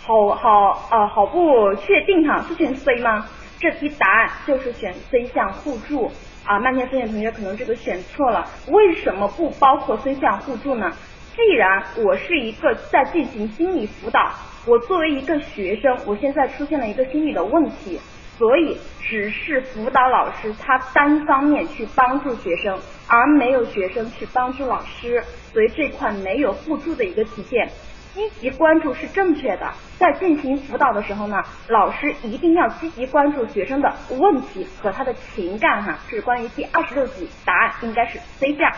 [0.00, 3.26] 好好呃好不确定哈，是选 C 吗？
[3.60, 6.10] 这题答案就是选 C 项互助
[6.46, 6.58] 啊。
[6.58, 10.90] 漫天飞雪同学可能这个选错了，为什么不包括 C 项互助呢？
[11.38, 14.32] 既然我是一个在进行心理辅导，
[14.66, 18.00] 我作为一个学生，我现在出现了一个心理的问题。
[18.36, 25.22] 所以只是辅导老师他单方面去帮助学生，而没有学生去帮助老师，
[25.52, 27.68] 所以这块没有互助的一个体现。
[28.14, 36.00] 积极关注是正确的，在进行辅导的时候呢，老师一定要积极关注学生的问题和他的情感哈。
[36.08, 38.72] 这是关于第二十六题，答案应该是 C 项。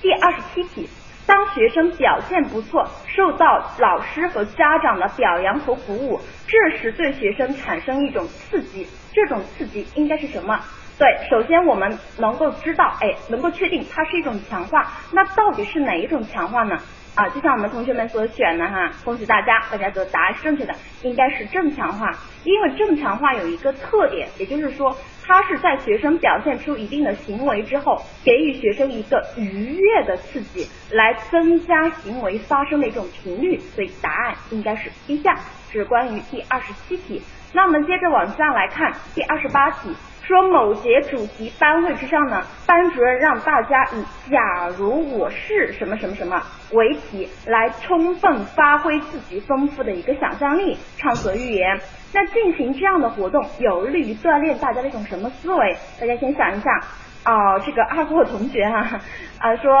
[0.00, 0.88] 第二十七题。
[1.26, 10.60] 当学生表现不错，受到老师和家长的表扬和鼓舞，这时对学生产生一种刺激，这种刺激应该是什么？
[10.98, 16.76] 对，首先我们能够知道，哎，能够确定它是一种强化，那到底是哪一种强化呢？
[17.14, 22.12] 啊，就像我们同学们所选的哈，恭喜大家，大家的答案是正确的，应该是正强化。
[22.44, 24.96] 因为正强化有一个特点，也就是说，
[25.26, 33.58] 它是在学生表现出一定的行为之后，给予学生一个愉悦的刺激，来增加行为发生的一种频率。
[33.58, 35.36] 所以答案应该是 B 项。
[35.72, 37.22] 是关于第二十七题。
[37.52, 39.94] 那我们接着往下来看第二十八题，
[40.30, 46.40] 说某节主题班会之上呢，班主任让大家以“假如我是什么什么什么”
[46.70, 51.80] 为题，来充分发挥自己丰富的一个想象力，畅所欲言。
[52.14, 55.76] 那进行这样的活动，有利于锻炼大家的一种什么思维？
[56.00, 56.78] 大家先想一下。
[57.24, 59.00] 哦，这个二货同学哈
[59.40, 59.72] 啊 说。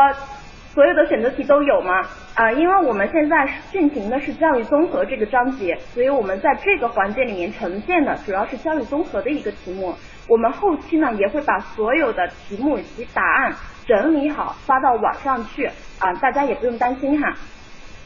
[0.72, 2.00] 所有的选择题都有吗？
[2.36, 9.92] 啊，因为我们现在进行的是教育综合这个章节，所以我们在这个环节里面呈现的主要是教育综合的一个题目。
[10.26, 13.54] 我们后期呢也会把所有的题目以及答案
[13.86, 17.34] 整理好发到网上去啊，大家也不用担心哈。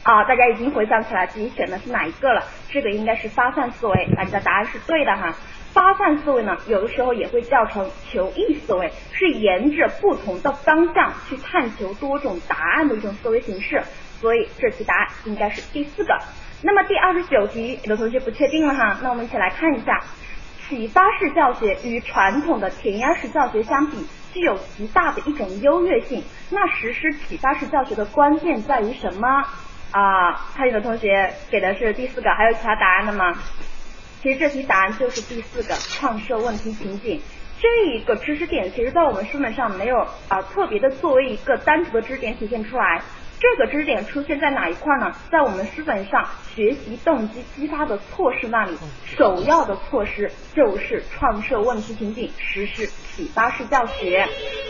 [0.05, 2.43] 啊，大家已经回想起来自己选的是哪一个了？
[2.69, 5.35] 这个应该是发散思维，大家的答案是对的哈。
[5.73, 13.83] 发散思维呢，有的时候也会叫成求异思维，是沿着不同的方向去探求多种答案的一种思维形式。
[14.21, 16.19] 所以这题答案应该是第四个。
[16.63, 20.01] 那么第二十九题，有的同学不确定了哈，那我们一起来看一下，
[20.69, 26.23] 启发式教学与传统的填鸭式教学相比，具有极大的一种优越性。
[26.51, 29.29] 那实施启发式教学的关键在于什么？
[29.91, 33.35] 啊，看有的同学给的是第四个，还有其他答案的吗？
[34.23, 37.21] 其实这题答案就是第四个创设问题情景，
[37.61, 39.99] 这一个知识点其实在我们书本上没有
[40.29, 43.03] 啊特别的作为一个单独的知识点体现出来。
[43.41, 45.13] 这个知识点出现在哪一块呢？
[45.31, 54.27] 在我们书本上学习动机激发的措施那里，首要的措施就是创设问题情景，实施启发式教学。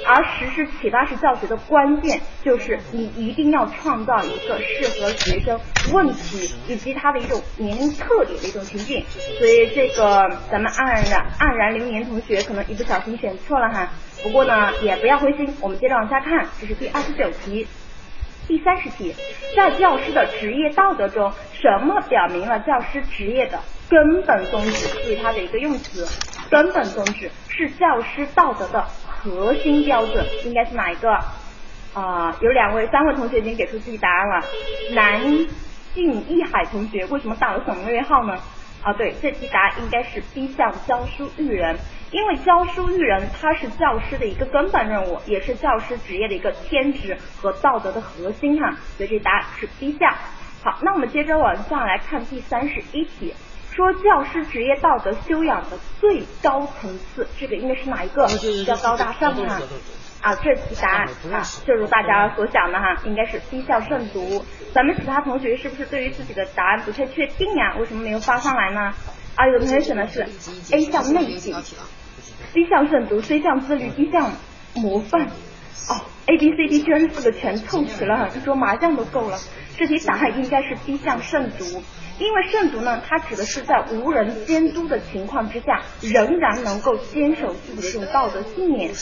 [0.07, 5.59] 而实施启发式教学的关键就是你一定要创造一个适合学生
[5.93, 9.05] 问题以及他的一种年龄特点的一种情景。
[9.39, 13.89] 所以这个咱们黯然黯然流年同学可能一不小心选错了哈。
[14.23, 17.67] 不过呢也不要灰心，我们接着往下看，这是第二十九题。
[18.47, 19.15] 第三十题，
[19.57, 24.89] 在教师的职业道德中，什么表明了教师职业的根本宗旨？
[25.03, 26.07] 注意它的一个用词，
[26.51, 31.19] 根本宗旨是教师道德的核心标准，应该是哪一个？
[31.95, 34.45] 啊，有两位、三位同学已经给出自己答案了。
[34.93, 35.23] 南
[35.95, 38.35] 靖一海同学为什么打了省略号呢？
[38.85, 41.77] 啊，对，这题答案应该是 B 项教书育人。
[42.13, 50.15] 因为教书育人，它是教师的一个根本任务，也是教师职业的一个天职和道德的核心哈，所以这答案是 B 项。
[50.63, 53.35] 好，那我们接着往下来看第三十一题，
[53.73, 58.29] 说教师职业道德修养的最高层次，这个应该是哪一个？
[58.29, 59.55] 比较高大上哈。
[59.55, 59.63] 啊，
[60.37, 64.45] 这题答案啊，就如大家所想的哈，应该是 B 项慎读。
[64.73, 67.77] 咱们其他同学是不是对于自己的答案不太确定呀？
[67.79, 68.95] 为什么没有发上来呢？
[69.35, 70.23] 啊，有同学选的是
[70.73, 71.61] A 项内省。
[72.53, 74.31] B 项慎读，C 项自律，D 项
[74.75, 75.27] 模范。
[75.27, 79.39] 哦，A B C D 居然四个全凑齐了，一桌麻将都够了。
[79.77, 81.83] 这题答案应该是 B 项慎独，
[82.19, 88.93] 因为慎独呢，它指的是在无人监督的情况之下，仍然能够坚守自己的这种道德信念。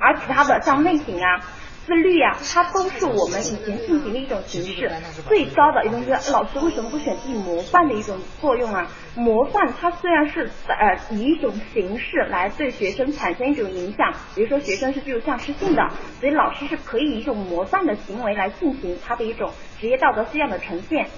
[0.00, 1.40] 而其他的像内省啊。
[1.88, 4.92] 自律啊，它都是我们以前进行的一种形式。
[5.26, 8.86] 最高的一种是老师为什么不选定模范的一种作用啊？
[9.14, 15.82] 模范它虽然是呃以一种形式来对学生产生一种影响，比如说学生是具有向师性的，
[16.20, 21.08] 所以老师是可以以一种模范的行为来进行他的一种职业道德修养的呈现。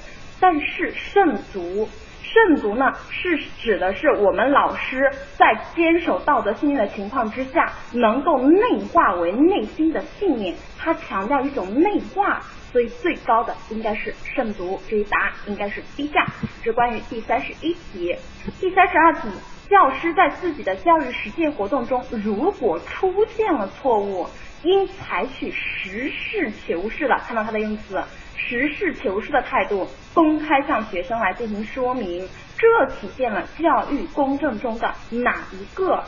[0.41, 1.89] 但是慎独。
[2.23, 10.55] 慎独呢，是指的是我们老师在坚守道德信念的情况之下，能够内化为内心的信念。
[10.79, 14.81] 他强调一种内化，所以最高的应该是慎独。
[14.89, 16.25] 这一答案应该是 B 项。
[16.63, 18.15] 是关于第三十一题，
[18.61, 19.23] 第三十二题，
[19.69, 24.29] 教师在自己的教育实践活动中，如果出现了错误，
[24.63, 28.01] 应采取实事求是的，看到它的用词。
[28.49, 36.03] 实事求是的态度，公开向学生来进行说明，这体现了教育公正中的哪一个？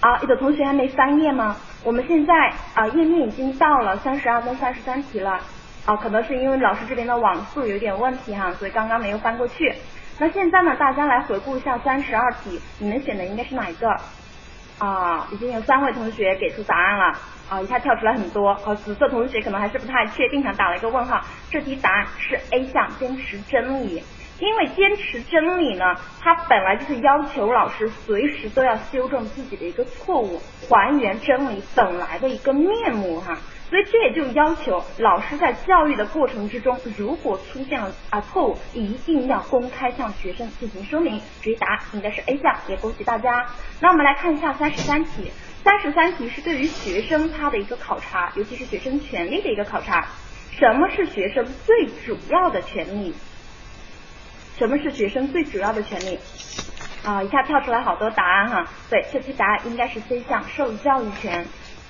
[0.00, 1.56] 啊，有的同学还没翻页吗？
[1.82, 5.40] 我们现在啊，页面已经到了三十二跟三十三题了。
[5.86, 9.74] 啊，可能是因为老师这边的网速有点问题哈，所以刚刚没有翻过去。
[10.18, 13.88] 那现在呢，大家来回顾一下三十二题，你们选的应该是哪一个？
[14.78, 17.18] 啊，已经有三位同学给出答案了。
[17.48, 21.20] 啊，一下跳出来很多，和紫色同学可能还是不太确定，想打了一个问号。
[21.50, 24.02] 这题答案是 A 项，坚持真理。
[24.40, 33.38] 因为坚持真理呢，它本来就是要求老师随时都要修正自己的一个错误，还原真理本来的一个面目哈。
[33.70, 41.20] 所以这也就要求老师在教育的过程之中，如果出现了啊错误，一定要公开向学生进行说明。
[41.40, 43.46] 这一答案应该是 A 项，也恭喜大家。
[43.80, 45.30] 那我们来看一下三十三题。
[45.64, 50.06] 三十三题是对于学生他的一个考察，尤其是学生权利的一个考察。
[50.52, 53.14] 什么是学生最主要的权利？
[54.58, 56.18] 什么是学生最主要的权利？
[57.02, 58.68] 啊，一下跳出来好多答案哈。
[58.90, 61.46] 对，这题答案应该是 C 项受教育权。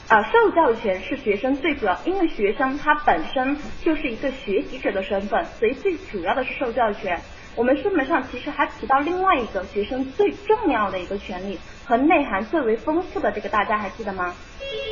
[0.06, 7.20] 啊，受教育权是学生最主要，因为学生他本身就是一个学习者的身份，所以最主要的是受教育权。
[7.56, 14.34] 我们书本上其实还提到另外一个学生最重要的一个权利和内涵最为丰富的这个，大家还记得吗？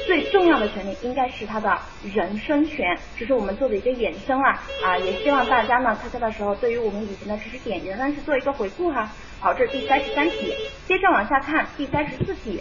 [0.06, 1.78] 最重要的权利应该是他的
[2.12, 9.10] 人身权，这是我们做的一个衍生啊啊，也希望大家呢参加的时候对于我们以前的知识点仍然是做一个回顾哈。
[9.40, 10.54] 好，这是第三十三题，
[10.86, 12.60] 接着往下看第三十四题。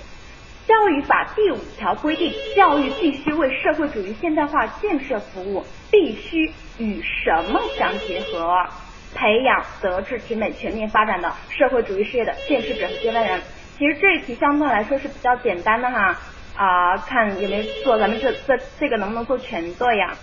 [0.67, 8.65] 教育法第五条规定，教育必须为社会主义现代化建设服务，必须与什么相结合？
[9.13, 13.41] 培养德智体美全面发展的社会主义事业的建设者和接班人。
[13.81, 16.15] 其实这一题相对来说是比较简单的哈，
[16.55, 20.15] 啊，看有没有做，咱们这这这个能不能做全对呀？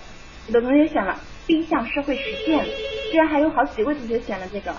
[0.46, 2.64] 有的同学选了 B 项社会实践，
[3.10, 4.72] 居然还有好几位同学选了这个，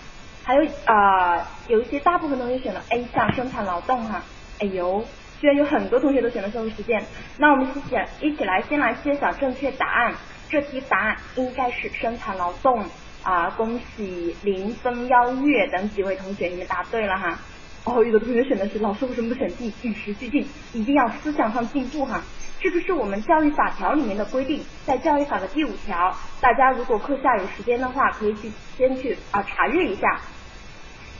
[0.46, 4.24] 还有啊，有一些大部分同学选了 A 项生产劳动哈，
[4.60, 5.04] 哎呦，
[5.42, 7.04] 居然有很多同学都选了社会实践，
[7.38, 10.14] 那我们一起一起来先来揭晓正确答案，
[10.50, 12.86] 这题答案应该是生产劳动。
[13.22, 17.38] 啊，恭喜零分邀月等几位同学，你们答对了哈。
[17.86, 19.74] 哦，有的同学选的是老师为什么不选 D？
[19.82, 22.22] 与时俱进，一定要思想上进步哈。
[22.60, 30.20] 这个是我们教育法条里面的规定，在教育法的第五条，大家如果课下有时间的话，可以去先去啊查阅一下。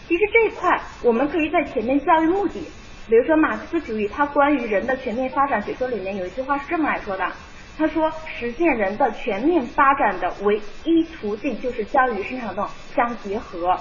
[0.08, 2.60] 其实这一块我们可以在前面教育目的，
[3.08, 7.32] 比如说马克思主义它关于人的全面发展学说里面有一句话是这么来说的。
[7.78, 13.80] 他说，实现人的全面发展的唯一途径就是教育与生产劳动相结合。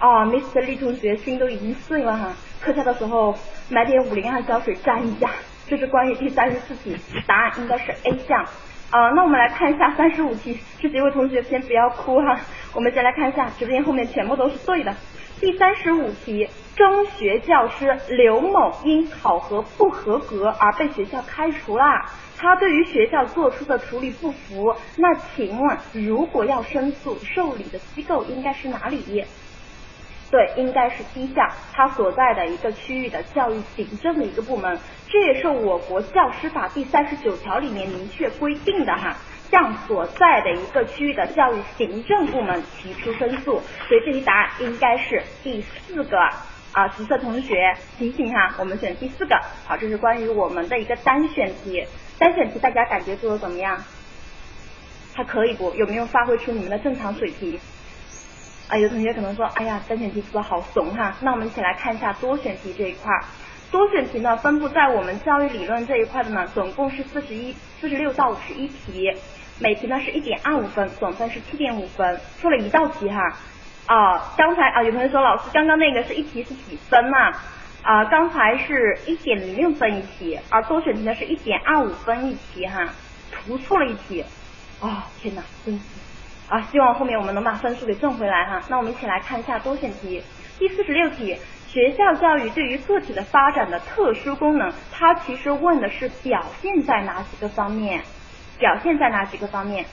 [0.00, 0.60] 哦，Mr.
[0.60, 3.34] 李同学心都已经碎了哈，课下的时候
[3.70, 5.30] 买点五零二胶水粘一下。
[5.66, 8.44] 这是关于第三十四题，答案应该是 A 项。
[8.90, 12.38] 啊，那我们来看一下三十五题，这几位同学先不要哭哈，
[12.74, 14.94] 我们先来看一下，直播间后面全部都是对的。
[15.40, 22.04] 第三十五题，中学教师刘某因考核不合格而被学校开除啦。
[22.38, 29.24] 他对于学校做出的处理不服，那请问如果要申诉，受理的机构应该是哪里？
[30.30, 39.16] 对，应该是第一项，他所在的一个区域的教育行政的一个部门，这也是我国教师法第三十九条里面明确规定的哈，
[39.50, 46.18] 向所在的一个区域的教育行政部门提出申诉，所以这题答案应该是第四个。
[46.72, 49.40] 啊，紫色同学醒醒哈，我们选第四个。
[49.64, 51.82] 好，这是关于我们的一个单选题。
[52.18, 53.82] 单选题大家感觉做的怎么样？
[55.14, 55.72] 还可以不？
[55.74, 57.58] 有没有发挥出你们的正常水平？
[58.68, 61.14] 啊，有同学可能说，哎呀，单选题出的好怂哈。
[61.20, 63.24] 那我们一起来看一下多选题这一块儿。
[63.70, 69.12] 多选题呢，分布在我们教育理论这一块的呢，总共是四十一、四十六到五十一题，
[69.58, 73.36] 每题呢是一点二五分，总分是七点五分，出了一道题哈。
[73.86, 77.32] 啊，刚才啊有同学说老师刚刚那个是一题是几分嘛？
[77.82, 82.88] 啊，刚才是一点零六分一题，而多选题呢是一点二五分一题哈，
[83.30, 84.24] 涂错了一题。
[84.80, 85.80] 啊，天哪，真是
[86.48, 86.60] 啊！
[86.70, 88.62] 希望后面我们能把分数给挣回来哈。
[88.68, 90.22] 那我们一起来看一下多选题，
[90.58, 91.36] 第四十六题，
[91.66, 98.02] 学校教育对于个体的发展的特殊功能，它其实问的是表现在哪几个方面？
[98.58, 99.84] 表现在哪几个方面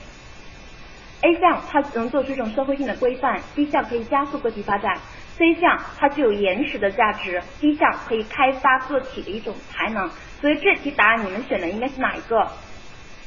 [1.22, 4.96] ？A 项它能做出一种社会性的规范，B 项可以加速个体发展
[5.36, 10.08] ，C 项它具有延时的价值，D 项可以开发个体的一种才能。
[10.40, 12.40] 所以这题答案你们选的应该是哪一个？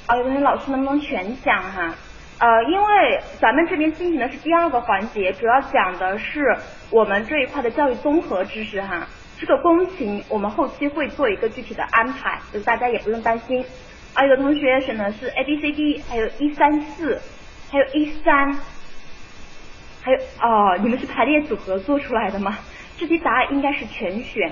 [0.08, 1.94] 啊，有同学老师能不能全讲哈？
[2.40, 6.56] 呃，因为咱们这边进行的是第二个环节，主要讲的是
[6.92, 9.08] 我们这一块的教育综合知识哈。
[9.40, 13.66] 这个工勤我们后期会做一个具体的安排，就大家也不用担心。
[14.14, 17.20] 啊，有的同学选的是 A B C D，还有一三四。
[17.70, 18.56] 还有一三，
[20.02, 22.60] 还有哦，你们是排列组合做出来的吗？
[22.98, 24.50] 这题答案应该是全选，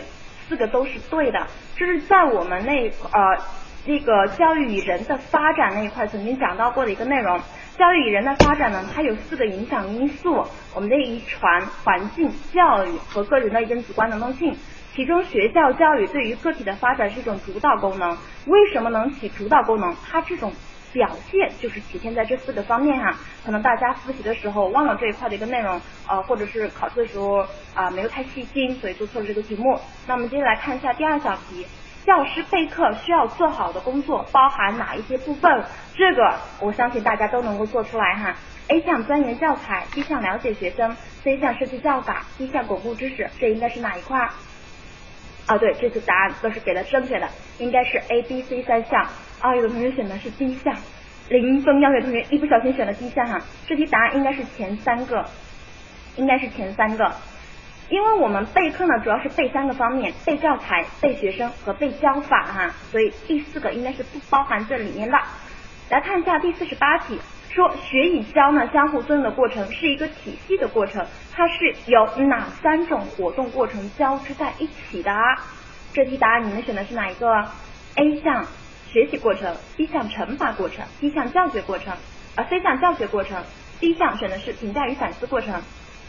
[0.50, 1.48] 四个都是对的。
[1.78, 3.38] 这是在我们那呃
[3.86, 7.40] 那个教育与人的发展那一块曾经讲到过的一个内容。
[7.78, 14.56] 教育与人的发展呢，它有四个影响因素：我们的遗传、环境、教育和个人的一种主观能动性。
[14.94, 18.18] 其中学校教育对于个体的发展是一种主导功能。
[18.46, 19.96] 为什么能起主导功能？
[20.10, 20.54] 它这种。
[20.94, 23.14] 表现就是体现在这四个方面哈，
[23.46, 29.78] 可能大家复习的时候忘了这一块的一个内容，呃，或者是考试的时候啊没有太细心，所以做错了这个题目。
[30.08, 31.68] 那我们接下来看一下第二小题，
[32.06, 35.66] 教师备课需要做好的工作包含哪一些部分？
[35.98, 38.36] 这个我相信大家都能够做出来哈。
[38.68, 44.28] A 项钻研教材，B 项了解学生，C 项设计教法，D 项巩固知识，这应该是哪一块？
[45.46, 47.30] 啊，对，这次答案都是给了正确的，
[47.60, 49.08] 应该是 A、B、C 三项。
[49.40, 50.76] 啊，有的同学选的是 D 项，
[51.30, 51.80] 零分。
[51.80, 55.24] 要有同学一不小心选了 D 项哈，这题答案应该是前三个。
[56.16, 57.14] 应该是前三个。
[57.90, 65.20] 因为我们备课呢，主要是备三个方面：备教材、备学生和备教法哈，所以第四个应该是不包含这里面的。
[65.88, 67.20] 来看一下第四十八题，
[67.52, 75.22] 说学与教呢相互作用的过程是一个体系的过程，它是由哪三种活动过程交织在一起的啊？
[75.94, 77.48] 这题答案你们选的是哪一个
[77.98, 78.48] ？A 项
[78.92, 81.94] 学习过程，B 项乘法过程，D 项教学过程，
[82.34, 83.44] 啊 C 项教学过程
[83.80, 85.62] ，D 项选的是评价与反思过程。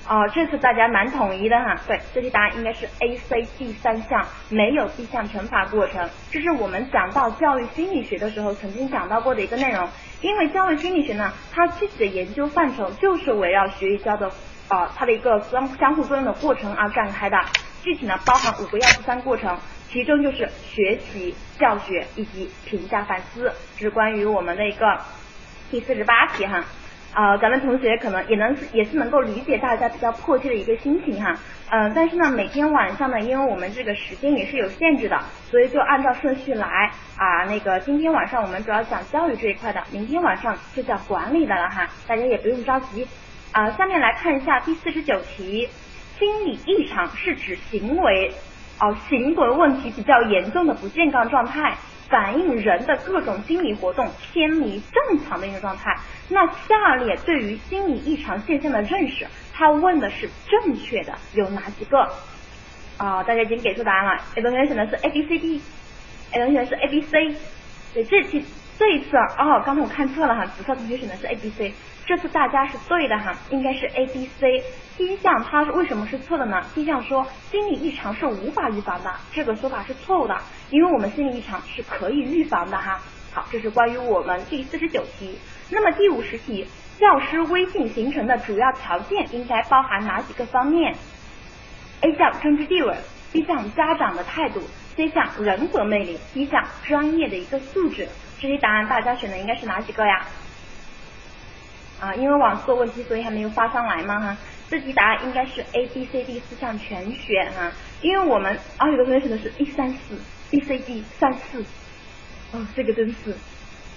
[0.09, 1.75] 哦，这次大家蛮统一的哈。
[1.89, 6.09] 对，这题答案应该是 A、C、D 三项，没有 D 项乘法过程。
[6.31, 9.89] 这是我们讲到教育心理学的时候曾经讲到过的一个内容。
[10.23, 14.31] 因为教育心理学呢，它具体的研究范畴就是围绕学与教的
[14.69, 17.37] 啊，它的一个相相互作用的过程而展开的。
[17.83, 19.59] 具体呢，包含五个要素三过程，
[19.91, 23.53] 其中就是学习、教学以及评价反思。
[23.77, 25.01] 这是关于我们的一个
[25.71, 26.65] 第四十八题哈。
[27.17, 31.35] 啊，咱们同学可能也能也是能够理解大家比较迫切的一个心情哈，
[31.71, 35.19] 嗯，但是呢，每天晚上呢，因为我们这个时间也是有限制的，
[35.51, 37.45] 所以就按照顺序来啊。
[37.49, 43.09] 那个今天晚上我们主要讲教育这一块的，明天晚上就讲管理的了哈，大家也不用着急
[43.51, 43.71] 啊。
[43.71, 45.71] 下面来看一下第四十九题，
[46.19, 48.31] 心理异常是指行为
[48.79, 51.79] 哦行为问题比较严重的不健康状态。
[52.09, 55.97] 反映人的各种心理活动偏离正常的一个状态。
[56.29, 62.11] 那下列对于心理异常现象的认识，他问的是正确的有哪几个？
[62.97, 64.23] 啊，大家已经给出答案了。
[64.35, 67.37] A 同学选的是 A B C D，A 同学是 A B C。
[67.93, 68.45] 对，这题
[68.79, 71.73] 这一次哦，刚才我看错了哈，紫色同学选的是 A B C。
[72.05, 74.63] 这次大家是对的哈，应该是 A B C。
[74.99, 76.63] 第一项它是为什么是错的呢？
[76.75, 80.37] 第一项说心理异常是无法预防的，这个说法是错误的，
[80.71, 83.01] 因为我们心理异常是可以预防的哈。
[83.33, 85.39] 好，这是关于我们第四十九题。
[85.71, 86.67] 那么第五十题，
[86.99, 90.95] 教师威信形成的主要条件应该包含哪几个方面
[92.03, 92.95] ？A 项政治地位
[93.33, 94.61] ，B 项家长的态度
[94.97, 98.07] ，C 项人格魅力，D 项专业的一个素质。
[98.47, 100.25] 这些答案大家选的应该是哪几个呀？
[102.01, 104.37] 啊，因为网速问题，所以还没有发上来嘛哈。
[104.71, 107.73] 这题答案应该是 A、B、C、D 四项全选哈，
[108.03, 110.17] 因为我们啊有个同学选的是一三四
[110.49, 111.65] ，B、C、D 三四，
[112.53, 113.35] 哦，这个真是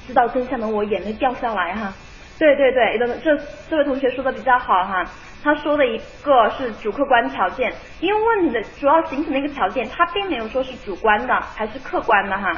[0.08, 1.94] 知道真相的我眼泪掉下来哈。
[2.40, 5.06] 对对对，这这这位同学说的比较好哈，
[5.44, 12.52] 他说的一个是主客观条件，因为问的主要形成的一个条件，他并没有说是主观的还是客观的哈。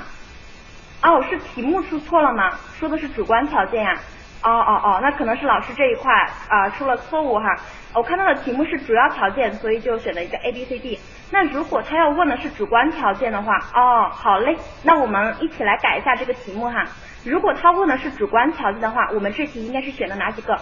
[1.04, 2.52] 哦，是题目出错了吗？
[2.80, 3.96] 说的是主观条件呀。
[4.44, 6.12] 哦哦哦，那可能是老师这一块
[6.50, 7.56] 啊出了错误哈。
[7.94, 11.00] 我看到的题目是主要条件，所以就选了一个 A B C D。
[11.30, 16.86] 那如果他要问的是主观条件的话，哦，好嘞，那我们一起来改一下这个题目哈。
[17.24, 20.58] 如果他问的是主观条件的话，我们这题应该是选的哪几个？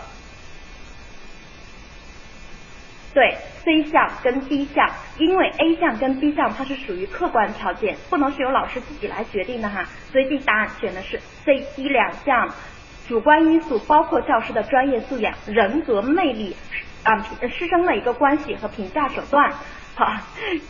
[3.20, 12.48] 对，C 项跟 D 项，因为 A 项跟 B 项它是属于客观条件，不能是由老师自己来决定的哈，所以 D 答案选的是 C、D 两项。
[13.10, 16.56] 主观因素包括教师的专业素养、人格魅力
[17.04, 19.52] 啊，师生的一个关系和评价手段。
[19.96, 20.14] 好，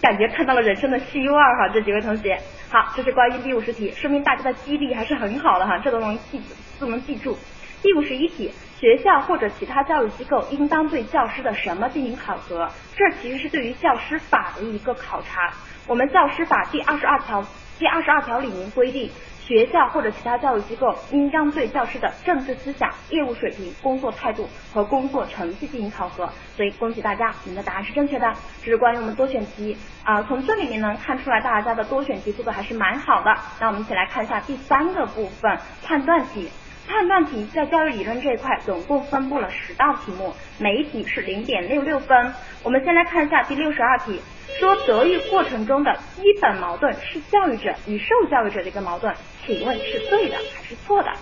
[0.02, 2.36] 感觉看到了人生的希望哈，这几位同学。
[2.72, 6.42] 好，这是关于第五十题，说明大家的记忆力还是很好的哈，这都能记
[6.80, 7.38] 都能记住。
[7.82, 12.70] 第五十一题，学校或者其他教育机构应当对教师的什么进行考核？
[12.96, 15.54] 这其实是对于教师法的一个考察。
[15.88, 17.46] 我们教师法第二十二条
[17.78, 19.10] 第二十二条里面规定。
[19.50, 26.30] 学校或者其他教育机构应当对教师的政治思想、业务水平、工作态度和工作成绩进行考核。
[26.56, 28.32] 所以恭喜大家，你们的答案是正确的。
[28.64, 33.36] 这是关于我们多选题啊，从这里面能看出来大家的多选题做的还是蛮好的。
[33.60, 36.52] 那我们一起来看一下第三个部分判断题。
[36.90, 42.34] 判断题在教育理论这一块总共分布了十道题目，每一题是零点六六分。
[42.64, 44.20] 我们先来看一下第六十二题。
[44.60, 49.14] 说德育过程中的基本矛盾是教育者与受教育者的一个矛盾，
[49.46, 51.14] 请问是对的还是错的？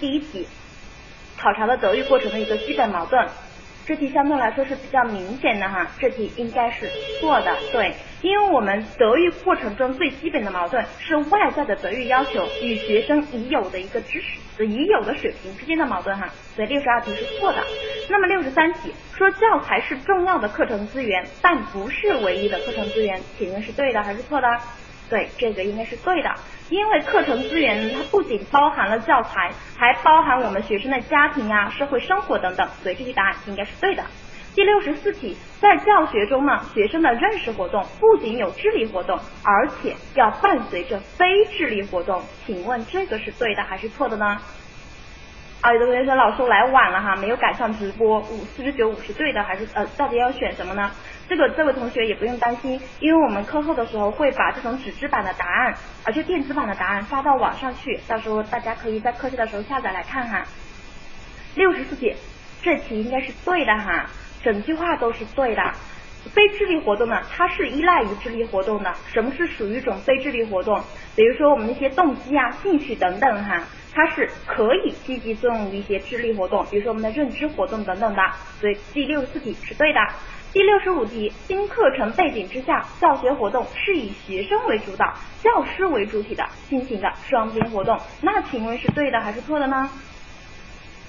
[0.00, 0.48] 第一题，
[1.36, 3.28] 考察了德育过程的一个基本矛盾。
[3.86, 6.88] 这题相对来说是比较明显的哈，这题应该是
[7.20, 14.22] 错的，对，因为我们德育过程中最基本的矛盾是外在的德育要求与学生已有的一个知
[14.56, 17.62] 识、已有的水平之间的矛盾哈，所以六十二题是错的。
[18.08, 24.48] 那么六十三题说教材是重要的课程资源，但不是唯一的课程资源，请问是对的还是错的？
[25.10, 26.34] 对，这个应该是对的，
[26.70, 34.02] 因为课程资源它不仅包含了教材，还包含我们学生的家庭啊、社会生活等等，所以这题答案应该是对的。
[34.54, 44.38] 第六十四题，在教学中呢，学生的认识活动不仅有智力活动，而且要伴随着非智力活动，请问这个是对的还是错的呢？
[45.64, 50.90] 啊，有的同学说老师我来晚了哈，没有赶上直播，五四十九五是对的还是呃到底要选什么呢？
[51.26, 60.44] 这个这位同学也不用担心，因为我们课后的时候会把这种纸质版的答案，而且电子版的答案发到网上去，到时候大家可以在课下的时候下载来看哈。
[61.54, 62.14] 六十四题，
[62.60, 64.04] 这题应该是对的哈，
[64.42, 65.62] 整句话都是对的。
[66.34, 68.92] 非智力活动呢，它是依赖于智力活动的。
[69.10, 70.78] 什么是属于一种非智力活动？
[71.16, 73.62] 比如说我们那些动机啊、兴趣等等哈，
[73.94, 78.22] 它是可以积极作用于一些智力活动，比如说我们的认知活动等等的。
[78.60, 80.00] 所以第六十四题是对的。
[80.52, 88.00] 第六十五题，新课程背景之下，教学活动是以学生为主导、教师为主体的进行的双边活动。
[88.20, 89.90] 那请问是对的还是错的呢？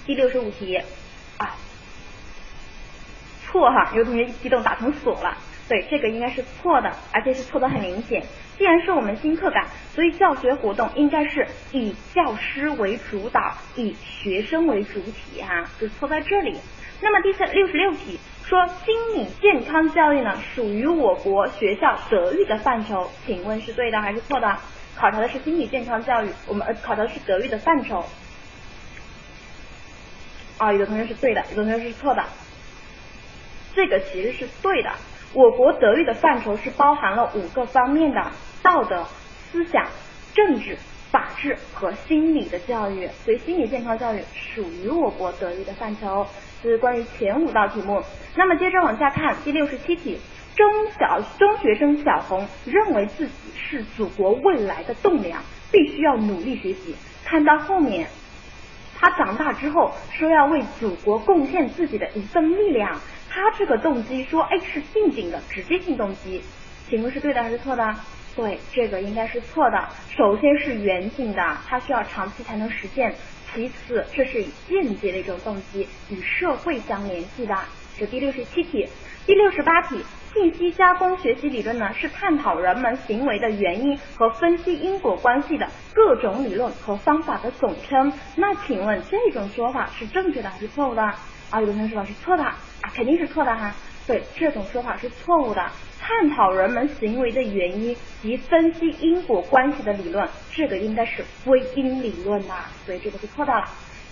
[0.05, 0.77] 第六十五题
[1.37, 1.55] 啊。
[3.45, 5.37] 错哈，有同学一激动打成锁了。
[5.67, 8.23] 对，这个应该是错的，而且是错的很明显。
[8.57, 16.57] 既然是我们新课改，所以教学活动应该是以教师为主导，以学生为主体哈，就错在这里。
[17.01, 24.57] 那么第三六十六题说心理健康教育呢属于我国学校德育的范畴，请问是对的还是错的？
[24.95, 28.05] 考察的是心理健康教育，我们呃考察的是德育的范畴。
[30.57, 32.23] 啊，有的同学是对的，有的同学是错的。
[33.75, 34.91] 这个其实是对的。
[35.35, 38.31] 我国德育的范畴是包含了五个方面的：
[38.63, 39.03] 道德、
[39.51, 39.85] 思想、
[40.33, 40.77] 政治、
[41.11, 43.09] 法治和心理的教育。
[43.25, 46.25] 所以心理健康教育属于我国德育的范畴。
[46.63, 48.01] 这是关于前五道题目。
[48.37, 50.17] 那么接着往下看第六十七题：
[50.55, 50.65] 中
[50.97, 56.95] 小中学生小红认为自己是祖国未来的栋梁，必须要努力学习。
[57.25, 58.07] 看到后面，
[58.97, 63.01] 他长大之后说要为祖国贡献自己的一份力量。
[63.35, 66.41] 他这个动机说，哎，是性警的直接性动机，
[66.87, 67.93] 请问是对的还是错的？
[68.33, 69.89] 对，这个应该是错的。
[70.15, 73.11] 首先是远景的，它需要长期才能实现；
[73.53, 77.53] 其次，这是间接的一种动机，与社会相联系的。
[77.99, 78.87] 这第六十七题，
[79.25, 79.99] 第六十八题，
[80.33, 88.13] 信息加工学习理论呢，是探讨人们行为的原因和分析因果关系的各种理论和方法的总称。
[88.37, 91.03] 那请问这种说法是正确的还是错误的？
[91.51, 92.43] 啊，有的同学说是错的，
[92.93, 93.73] 肯定是错的哈。
[94.07, 95.65] 对，这种说法是错误的。
[95.99, 102.53] 探讨人们行为的原因及分析因果关系的理论，这个应该是归因理论的，
[102.85, 103.63] 所以这个是错的。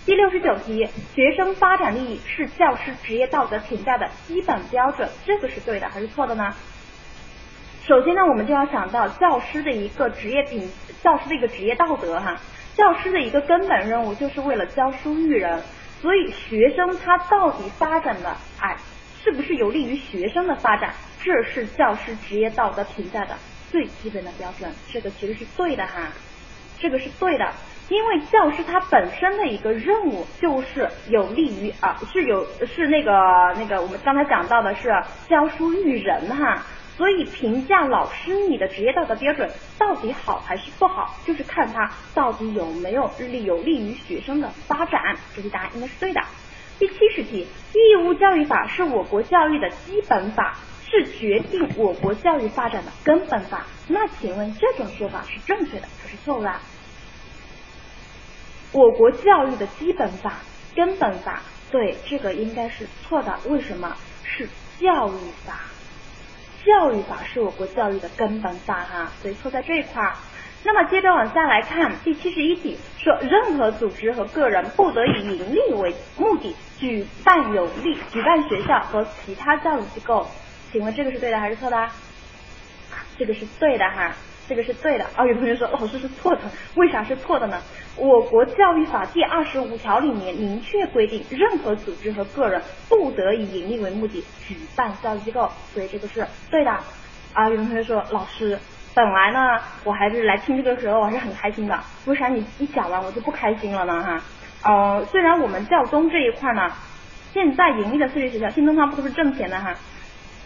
[0.04, 6.52] 第六十九题，学生发展利益是教师职业道德评价的基本标准，这个是对的还是错的呢？
[7.86, 10.68] 首先呢，我们就要想到教师的一个职业品，
[11.00, 12.40] 教师的一个职业道德哈，
[12.74, 15.62] 教师的一个根本任务就是为了教书育人。
[16.04, 18.76] 所以学生他到底发展的哎，
[19.22, 20.92] 是不是有利于学生的发展？
[21.22, 23.34] 这是教师职业道德评价的
[23.72, 24.70] 最基本的标准。
[24.92, 26.12] 这个其实是对的哈，
[26.78, 27.50] 这个是对的，
[27.88, 33.10] 因为教师他本身的一个任务就是有利于啊，是有是那个
[33.56, 34.90] 那个我们刚才讲到的是
[35.26, 36.62] 教书育人哈。
[36.96, 45.16] 所以评价老师你的职业道德标准到底好还是不好，就是看他到底有没有利有利于学生的发展。
[45.34, 46.20] 这题答案应该是对的。
[46.78, 50.56] 第七十题，义务教育法是我国教育的基本法，
[50.88, 53.64] 是决定我国教育发展的根本法。
[53.88, 56.52] 那请问这种说法是正确的还是错误的？
[58.72, 60.34] 我国教育的基本法、
[60.74, 63.38] 根本法，对，这个应该是错的。
[63.46, 63.96] 为什么？
[64.24, 64.48] 是
[64.80, 65.60] 教育法。
[66.64, 70.14] 教育法是我国教育的根本法哈，所以错在这一块。
[70.64, 80.26] 那么接着往下来看第七十一题，说任何组织和个人不得以盈利为目的举办有利举办学校和其他教育机构，
[80.72, 81.88] 请问这个是对的还是错的？
[83.18, 84.14] 这个是对的哈。
[84.46, 85.24] 这个是对的啊！
[85.26, 86.40] 有同学说老师是错的，
[86.74, 87.58] 为啥是错的呢？
[87.96, 96.70] 我国教育法第二十五条里面明确规定，任何组织和个人不得以盈利为目的举办教育机构，所以这个是对的
[97.32, 97.48] 啊！
[97.48, 98.58] 有同学说老师，
[98.94, 104.02] 本来呢我还是来听这个时候我还是很开心的，为啥你一讲完我就不开心了呢？
[104.02, 104.22] 哈，
[104.64, 106.70] 呃，虽然我们教宗这一块呢，
[107.32, 109.74] 现在盈利的私立学校，新东方不都是挣钱的哈？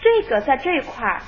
[0.01, 1.20] 这个在这一块。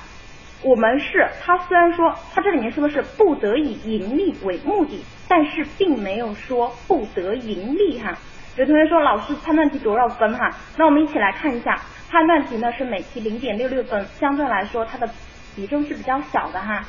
[0.63, 8.15] 我们是，他虽然说他这里面说的是不得以盈利为目的，但是并没有说不得盈利哈。
[8.57, 10.51] 有同学说老师判断题多少分哈？
[10.77, 15.09] 那我们一起来看一下，判断题呢是每题零点六六分，相对来说它的
[15.55, 16.83] 比重是比较小的哈，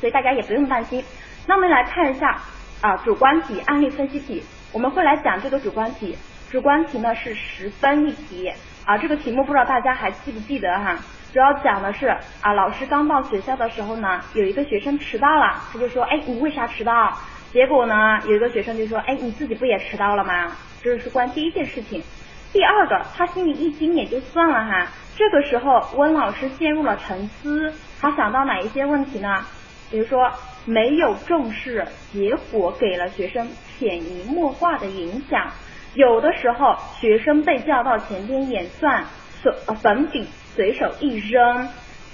[0.00, 1.04] 所以大家也不用担心。
[1.46, 2.40] 那我们来看一下
[2.80, 4.42] 啊主观题案例分析题，
[4.72, 6.16] 我们会来讲这个主观题，
[6.50, 8.50] 主观题呢是十分一题
[8.86, 10.96] 啊，这个题目不知道大家还记不记得哈？
[11.34, 12.06] 主要讲的是
[12.42, 17.12] 啊，老师刚到学校的时候呢，有一个学生迟到了，他就说，哎，你为啥迟到？
[17.52, 20.52] 结果呢，有一个学生就说，哎，你自己不也迟到了吗？
[20.80, 22.04] 这是关第一件事情。
[22.52, 29.44] 第二个，他心里一惊也就算了哈，这个时候温老师陷入了沉思，他想到哪一些问题呢？
[29.90, 30.30] 比如说
[30.66, 35.48] 没有重视，结果给了学生潜移默化的影响。
[35.94, 39.04] 有的时候学生被叫到前边演算，
[39.42, 41.68] 粉粉笔随手一扔，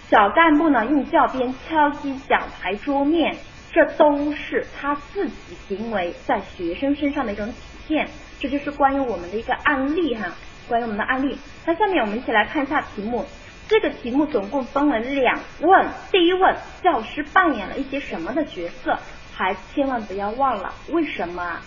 [0.09, 3.37] 小干部呢用教鞭敲击讲台桌面，
[3.71, 5.35] 这都是他自己
[5.69, 7.55] 行为在学生身上的一种体
[7.87, 8.09] 现。
[8.39, 10.33] 这就是关于我们的一个案例哈，
[10.69, 11.37] 关于我们的案例。
[11.67, 13.27] 那下面我们一起来看一下题目。
[13.69, 18.99] 这个题目总共分为两问，第一问教师扮演了一些什么的角色？
[19.37, 21.61] 还千万不要忘了为什么啊。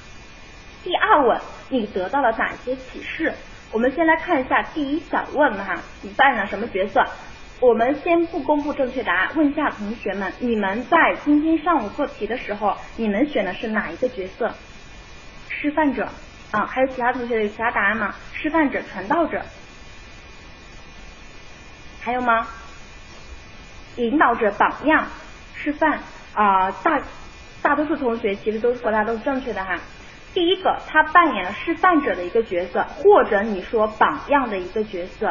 [0.83, 3.33] 第二问你得到了哪些启示？
[3.73, 7.03] 我们先来看一下第一小问哈，你扮演了什么角色？
[7.59, 14.53] 我们先不公布正确答案，问一下同学们，你们在今天上午做题的时候，你们选的是哪一个角色？
[15.49, 16.07] 示范者
[16.51, 18.13] 啊，还有其他同学有其他答案吗？
[18.33, 19.41] 示范者、传道者。
[21.99, 22.47] 还有吗？
[23.95, 25.07] 引导者、榜样、
[25.55, 25.99] 示范
[26.35, 27.01] 啊，大
[27.63, 29.79] 大多数同学其实都回答都是正确的哈。
[30.33, 35.27] 第一个，他扮演了示范者的一个角色，或者你说榜样的一个角色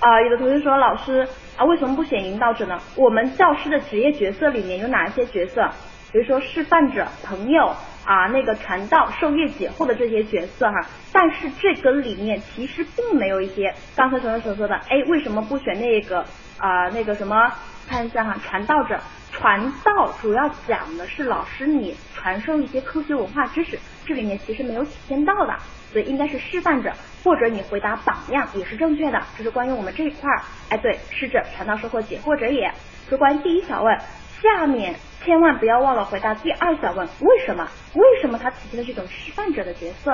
[0.00, 0.20] 啊。
[0.22, 2.78] 有的同学说，老师啊，为什么不选引导者呢？
[2.96, 5.68] 我们教师的职业角色里面有哪些角色？
[6.10, 7.74] 比如说示范者、朋友
[8.04, 10.86] 啊，那个传道、授业解惑的这些角色哈。
[11.12, 16.20] 但是这个里面其实并没有一些刚才同学所说的，哎，为什么不选那个
[16.58, 17.52] 啊那个什么？
[17.86, 19.00] 看一下哈，传道者，
[19.32, 23.78] 传道主要讲的是老师你传授一些科学文化知识，
[24.08, 25.54] 这里面其实没有体现到的，
[25.92, 26.90] 所以应该是示范者，
[27.22, 29.22] 或者你回答榜样也是正确的。
[29.36, 32.72] 这是关于我们这一块儿，哎，对，师者，传道授或解惑者也。
[33.10, 33.98] 是关于第一小问，
[34.40, 37.68] 下面千万不要忘了回答第二小问，为什么？
[37.92, 40.10] 为什么它体现的这种示范者的角色？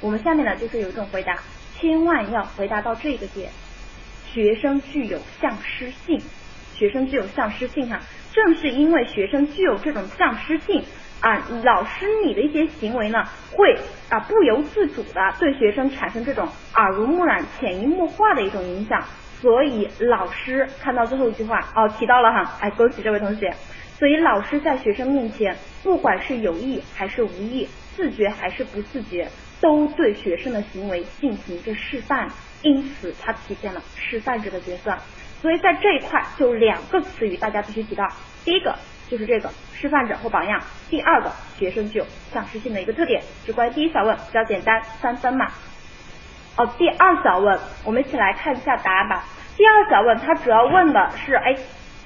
[0.00, 1.38] 我们下面呢就是有一种回答，
[1.78, 3.50] 千万要回答到这个点，
[4.32, 6.20] 学生具有向师性。
[6.74, 8.00] 学生具有向师性哈，
[8.34, 10.84] 正是因为学生具有这种向师性
[11.20, 13.76] 啊，老师你的一些行为呢，会
[14.10, 19.02] 啊不由自主的对学生产生这种耳濡目染、潜移默化的一种影响，
[19.40, 23.52] 所以老师看到最后一句话哦提到了哈，哎恭喜这位同学，
[23.98, 29.28] 所以老师在学生面前，不管是有意还是无意，自觉还是不自觉，
[29.60, 32.28] 都对学生的行为进行一个示范，
[32.62, 34.94] 因此他体现了示范者的角色。
[35.42, 38.06] 所以在这一块就两个词语大家必须提到，
[38.44, 38.74] 第一个
[39.08, 43.22] 就是这个示范者或榜样，第二个学生具有向师性的一个特点。
[43.44, 45.46] 是关于第一小问比较简单，三分嘛。
[46.56, 49.24] 哦，第二小问我们一起来看一下答案吧。
[49.56, 51.56] 第二小问它主要问的是，哎，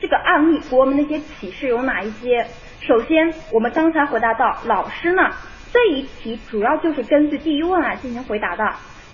[0.00, 2.46] 这个案例给我们那些启示有哪一些？
[2.80, 5.30] 首先我们刚才回答到，老师呢
[5.72, 8.64] 这一题主要就是根据第一问来进行回答的。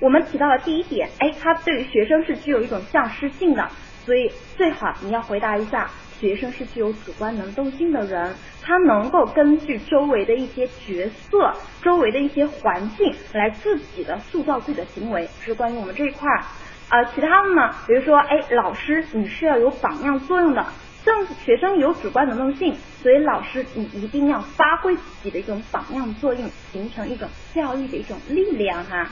[0.00, 3.68] 我们提到了第一点，哎，他对于学生是具有一种向师性的。
[4.04, 11.52] 所以最好你要回答一下，学生是具有主观能动性的人，他能够根据周围的一些角色、
[11.82, 16.42] 周围的一些环境来自己的塑造自己的行为，是关于我们这一块儿。
[16.88, 20.64] 呃，其他的呢，比如说，哎，老师你是要有榜样作用的，
[21.04, 29.08] 像学生有主观能动性，所以老师你一定要发挥自己的一种榜样作用，形成一种教育的一种力量哈。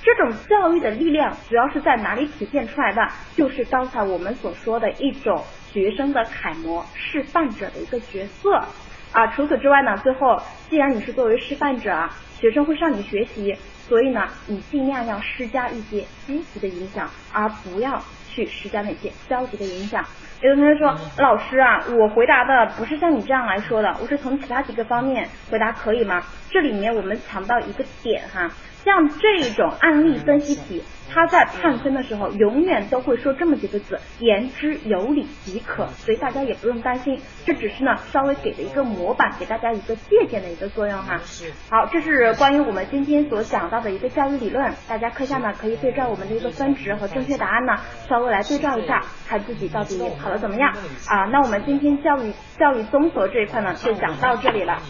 [0.00, 3.06] 这种教育的力量主要是在哪里体现出来的？
[3.36, 8.64] 就是刚才我们所说的一种学生的楷模、示范者的一个角色
[9.12, 9.26] 啊。
[9.28, 12.08] 除此之外呢，最后既然你是作为示范者，
[12.38, 13.56] 学生会向你学习，
[13.88, 20.04] 所以呢，你尽量要施加一些积极的影响，而不要去施加那些消极的影响。
[20.40, 26.22] 有的同学说，老师啊，我回答的不是像你这样来说的，我是从其他几个方面回答，可以吗？
[26.48, 28.48] 这里面我们强调一个点哈。
[28.84, 35.88] 像这种案例分析题，他在判分的时候，永远都会说这么几个字：言之有理即可。
[35.98, 41.20] 所以大家也不用担心，这只是呢稍微给的一个模板，给大家一个借鉴的一个作用哈。
[41.68, 47.76] 好，这是关于我们今天所讲到的一个教育理论，大家课下呢可以对照我们的一个分值和正确答案呢，
[48.08, 50.72] 稍微来对照一下，看自己到底考的怎么样
[51.08, 51.24] 啊。
[51.32, 54.80] 那我们今天教育教育综合这一块呢，就讲到这里了。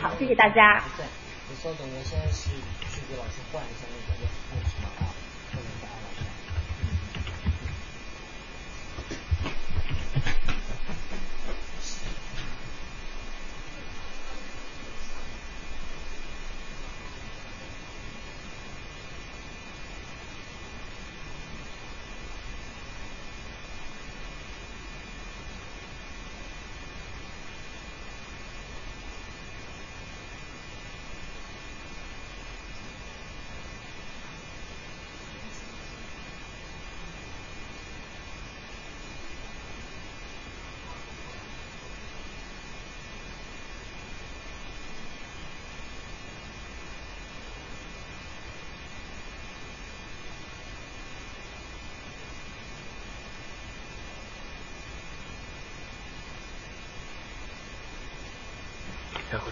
[0.00, 0.80] 好，谢谢大家。
[1.48, 2.75] 你稍等，我先去去
[3.08, 3.85] 给老师换一下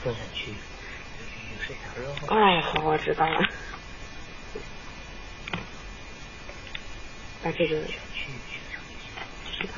[0.04, 0.52] 坐下去，
[1.66, 2.36] 睡下，然后。
[2.36, 3.48] 哦，好，我知道了。
[7.42, 7.80] 把这个。
[7.80, 9.72] 是的。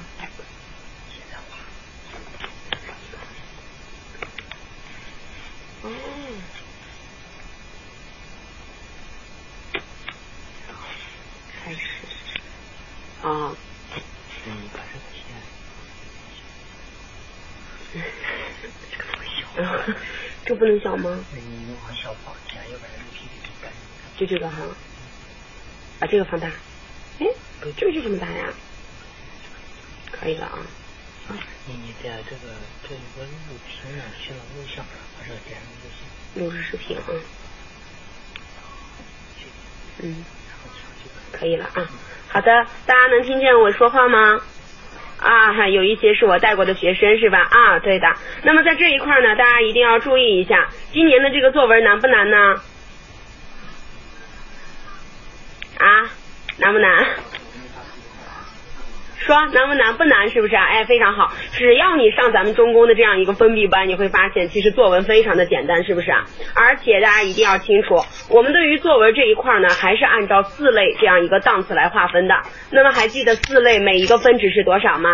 [5.83, 5.87] 哦。
[11.64, 11.79] 开始。
[13.22, 13.55] 啊。
[14.45, 15.22] 嗯，把这个先。
[18.91, 19.41] 这个小。
[20.45, 21.19] 这不能小吗？
[24.19, 24.57] 就这个哈。
[25.99, 26.47] 把这个放大。
[27.19, 27.27] 哎，
[27.77, 28.53] 这个就这么大呀？
[30.12, 30.59] 可以了啊。
[31.67, 32.53] 你你在这个
[32.87, 34.85] 这有个录屏上，去了录像，
[35.19, 36.45] 把这个点上就行。
[36.45, 37.05] 录制视频啊。
[39.99, 40.25] 嗯。
[41.33, 41.91] 可以了啊。
[42.29, 44.41] 好的，大家能听见我说话吗？
[45.37, 47.39] 啊，有一些是我带过的学生是吧？
[47.51, 48.09] 啊，对的。
[48.43, 52.57] 那么在这一块呢，大家一定要注意一下，今年的这个作文难不难呢？
[59.27, 59.97] 说难不难？
[59.97, 60.64] 不难是不是啊？
[60.64, 61.33] 哎，非常好。
[61.53, 66.24] 只要你上咱们中公的这样一个封闭班，你会发现其实作文非常的简单，是不是啊？
[66.55, 67.97] 而且大家一定要清楚，
[68.31, 72.37] 我们对于作文这一块呢，还是按照四类这样一个档次来划分的。
[72.70, 75.11] 那么还记得四类每一个分值是多少吗？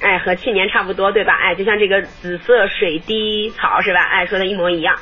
[0.00, 1.32] 哎，和去年差不多，对吧？
[1.42, 4.00] 哎，就像这个紫色水滴草是吧？
[4.00, 4.94] 哎，说的一模一样。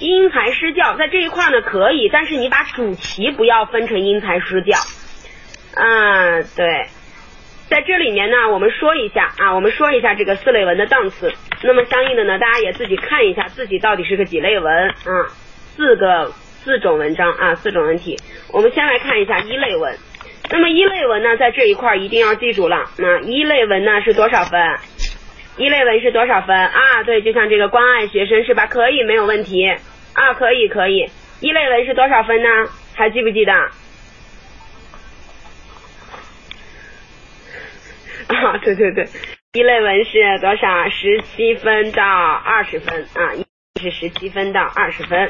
[0.00, 4.78] 因材施教，在这一块呢可以，但是你把主题不要分成因材施教。
[5.74, 6.86] 嗯，对，
[7.68, 11.30] 在这里面呢，我们说一下啊，我们说一下这个四类文的档次。
[11.62, 15.28] 那么相应的呢，大家也自己看一下自己到底是个几类文啊？
[15.76, 18.16] 四个四种文章啊，四种文体。
[18.52, 19.94] 我们先来看一下一类文。
[20.50, 24.58] 那么一类文呢，在这一块一定要记住了，那一类文呢是多少分？
[25.60, 27.02] 一类文是多少分啊？
[27.04, 28.66] 对，就像这个关爱学生是吧？
[28.66, 29.68] 可以，没有问题
[30.14, 31.10] 啊，可以可以。
[31.40, 32.48] 一类文是多少分呢？
[32.94, 33.52] 还记不记得？
[33.52, 33.70] 啊，
[38.62, 39.06] 对对对，
[39.52, 40.88] 一类文是多少？
[40.88, 43.34] 十七分到二十分啊，
[43.78, 45.26] 是十七分到二十分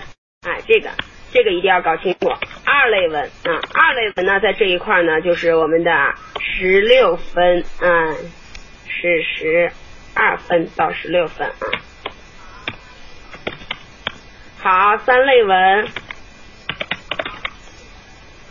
[0.46, 0.90] 啊，这个
[1.32, 2.30] 这个一定要搞清楚。
[2.64, 8.14] 二类文啊，二类文呢，在这一块呢，就是我们的十六分啊，
[8.86, 9.72] 是十。
[10.22, 11.54] 二分到十六分啊，
[14.92, 15.88] 好，三类文，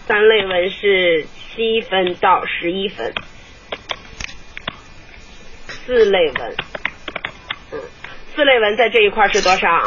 [0.07, 3.13] 三类文是七分到十一分，
[5.67, 6.55] 四类文，
[7.74, 7.80] 嗯，
[8.36, 9.84] 四类文在这一块是多少？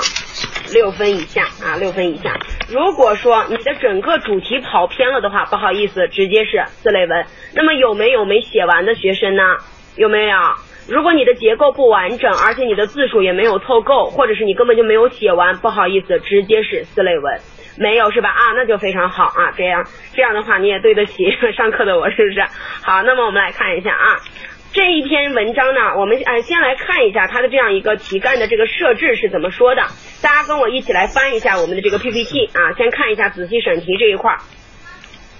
[0.72, 2.39] 六分以下啊，六分以下。
[2.68, 7.26] 如果说你的整个主题跑偏了的话，不好意思，直接是四类文。
[7.55, 9.43] 那么有没有没写完的学生呢？
[9.97, 10.39] 有没有？
[10.89, 17.41] 如果你的结构不完整，而且你的字数也没有凑够，或者是你根本就没有写完，不好意思，直接是四类文，
[17.78, 18.30] 没有是吧？
[18.30, 21.24] 啊，那就非常好啊，这样这样的话你也对得起
[21.57, 22.41] 上课的我，是不是？
[22.83, 24.18] 好，那么我们来看一下啊，
[24.72, 29.83] 这一篇文章呢，我们呃先来看一下它的这样一个题干的这个设置是怎么说的，
[30.20, 34.37] 大家跟我一起来翻一下我们的这个 PPT 啊，先看一下仔细审题这一块，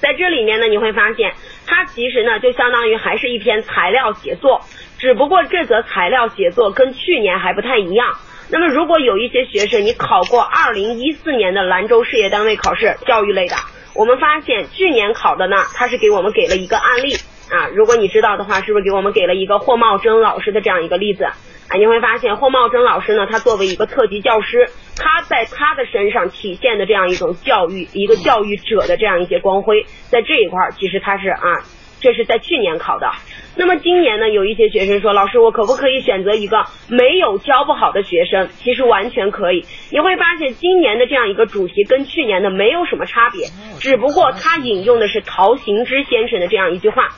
[0.01, 1.33] 在这里面呢，你会发现
[1.67, 4.61] 它其实呢就相当于还是一篇材料写作。
[5.03, 8.19] 只不过这则材料写作跟去年还不太一样。
[8.53, 13.57] 那么如果有一些学生你考过二零一四年的兰州事业单位考试教育类的，
[13.97, 17.15] 我们发现去年考的呢，他是给我们给了一个案例
[17.51, 17.67] 啊。
[17.75, 21.25] 如果你知道的话，是不是给我们给了一个霍茂珍老师的这样一个例子？
[21.25, 31.67] 啊，你会发现霍茂珍老师呢，他作为一个特级教师，他在他的身上体现的这样一种教育一个教育者的这样一些光辉，在这一块儿其实他是啊。
[32.05, 33.13] 这是在去年考的，
[33.55, 34.31] 那么今年呢？
[34.31, 38.49] 有一些学生说，老师，我可不可以选择一个没有教不好的学生？
[38.57, 39.67] 其实完全可以。
[39.91, 43.49] 你会发现，今年的这样一个主题跟去年的没有什么差别，
[43.79, 47.09] 只不过他引用的是陶行知先生的这样一句话。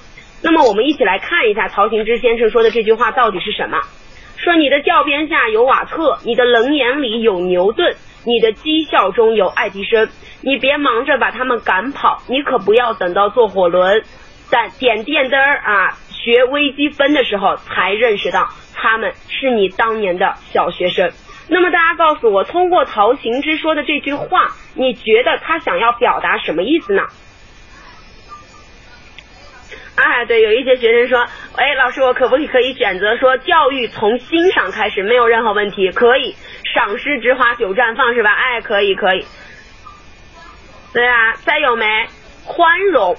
[0.42, 3.78] 那么我们一起来看一下陶行知先生说的这句话到底是什么？
[4.36, 7.94] 说你的教鞭下有瓦特，你的冷眼里有牛顿，
[8.26, 10.08] 你的讥笑中有爱迪生，
[10.42, 14.02] 你别忙着把他们赶跑，你可不要等到坐火轮。
[14.54, 21.10] 在点电灯啊，学微积分的时候才认识到他们是你当年的小学生。
[21.48, 27.02] 那么大家告诉我，通过陶行知说的这句话，你觉得他想要表达什么意思呢？
[29.96, 31.26] 哎，对，有一些学生说，
[31.56, 36.36] 哎，老师，我可不可以选择说教育从欣赏开始，没有任何问题，可以
[36.72, 38.30] 赏诗之花久绽放是吧？
[38.32, 39.26] 哎，可以可以。
[40.92, 42.06] 对啊，再有没
[42.46, 43.16] 宽容？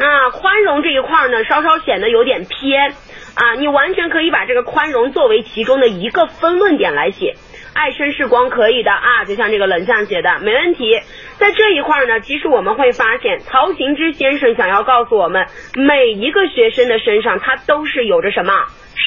[0.00, 2.90] 啊，宽容这一块呢，稍稍显得有点偏
[3.34, 7.34] 啊，你完全可以把这个宽容作为其中的一个分论点来写。
[7.74, 11.00] 爱绅士光可以的啊，就像这个冷象写的，没问题。
[11.38, 18.52] 在这一块呢，其实我们会发现，曹行之先生想要告诉我们，每一个学生的身上，他都是有着什么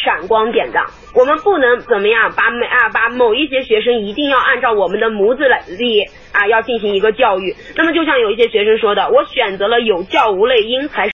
[0.04, 0.80] 闪光点的。
[1.14, 7.56] 我们不能怎么样，把每啊把某一些学生一定要按照我们的模子来里啊，要进行一个教育。
[7.76, 11.12] 那么就像有一些学生说的，我选择了有教无类，因材。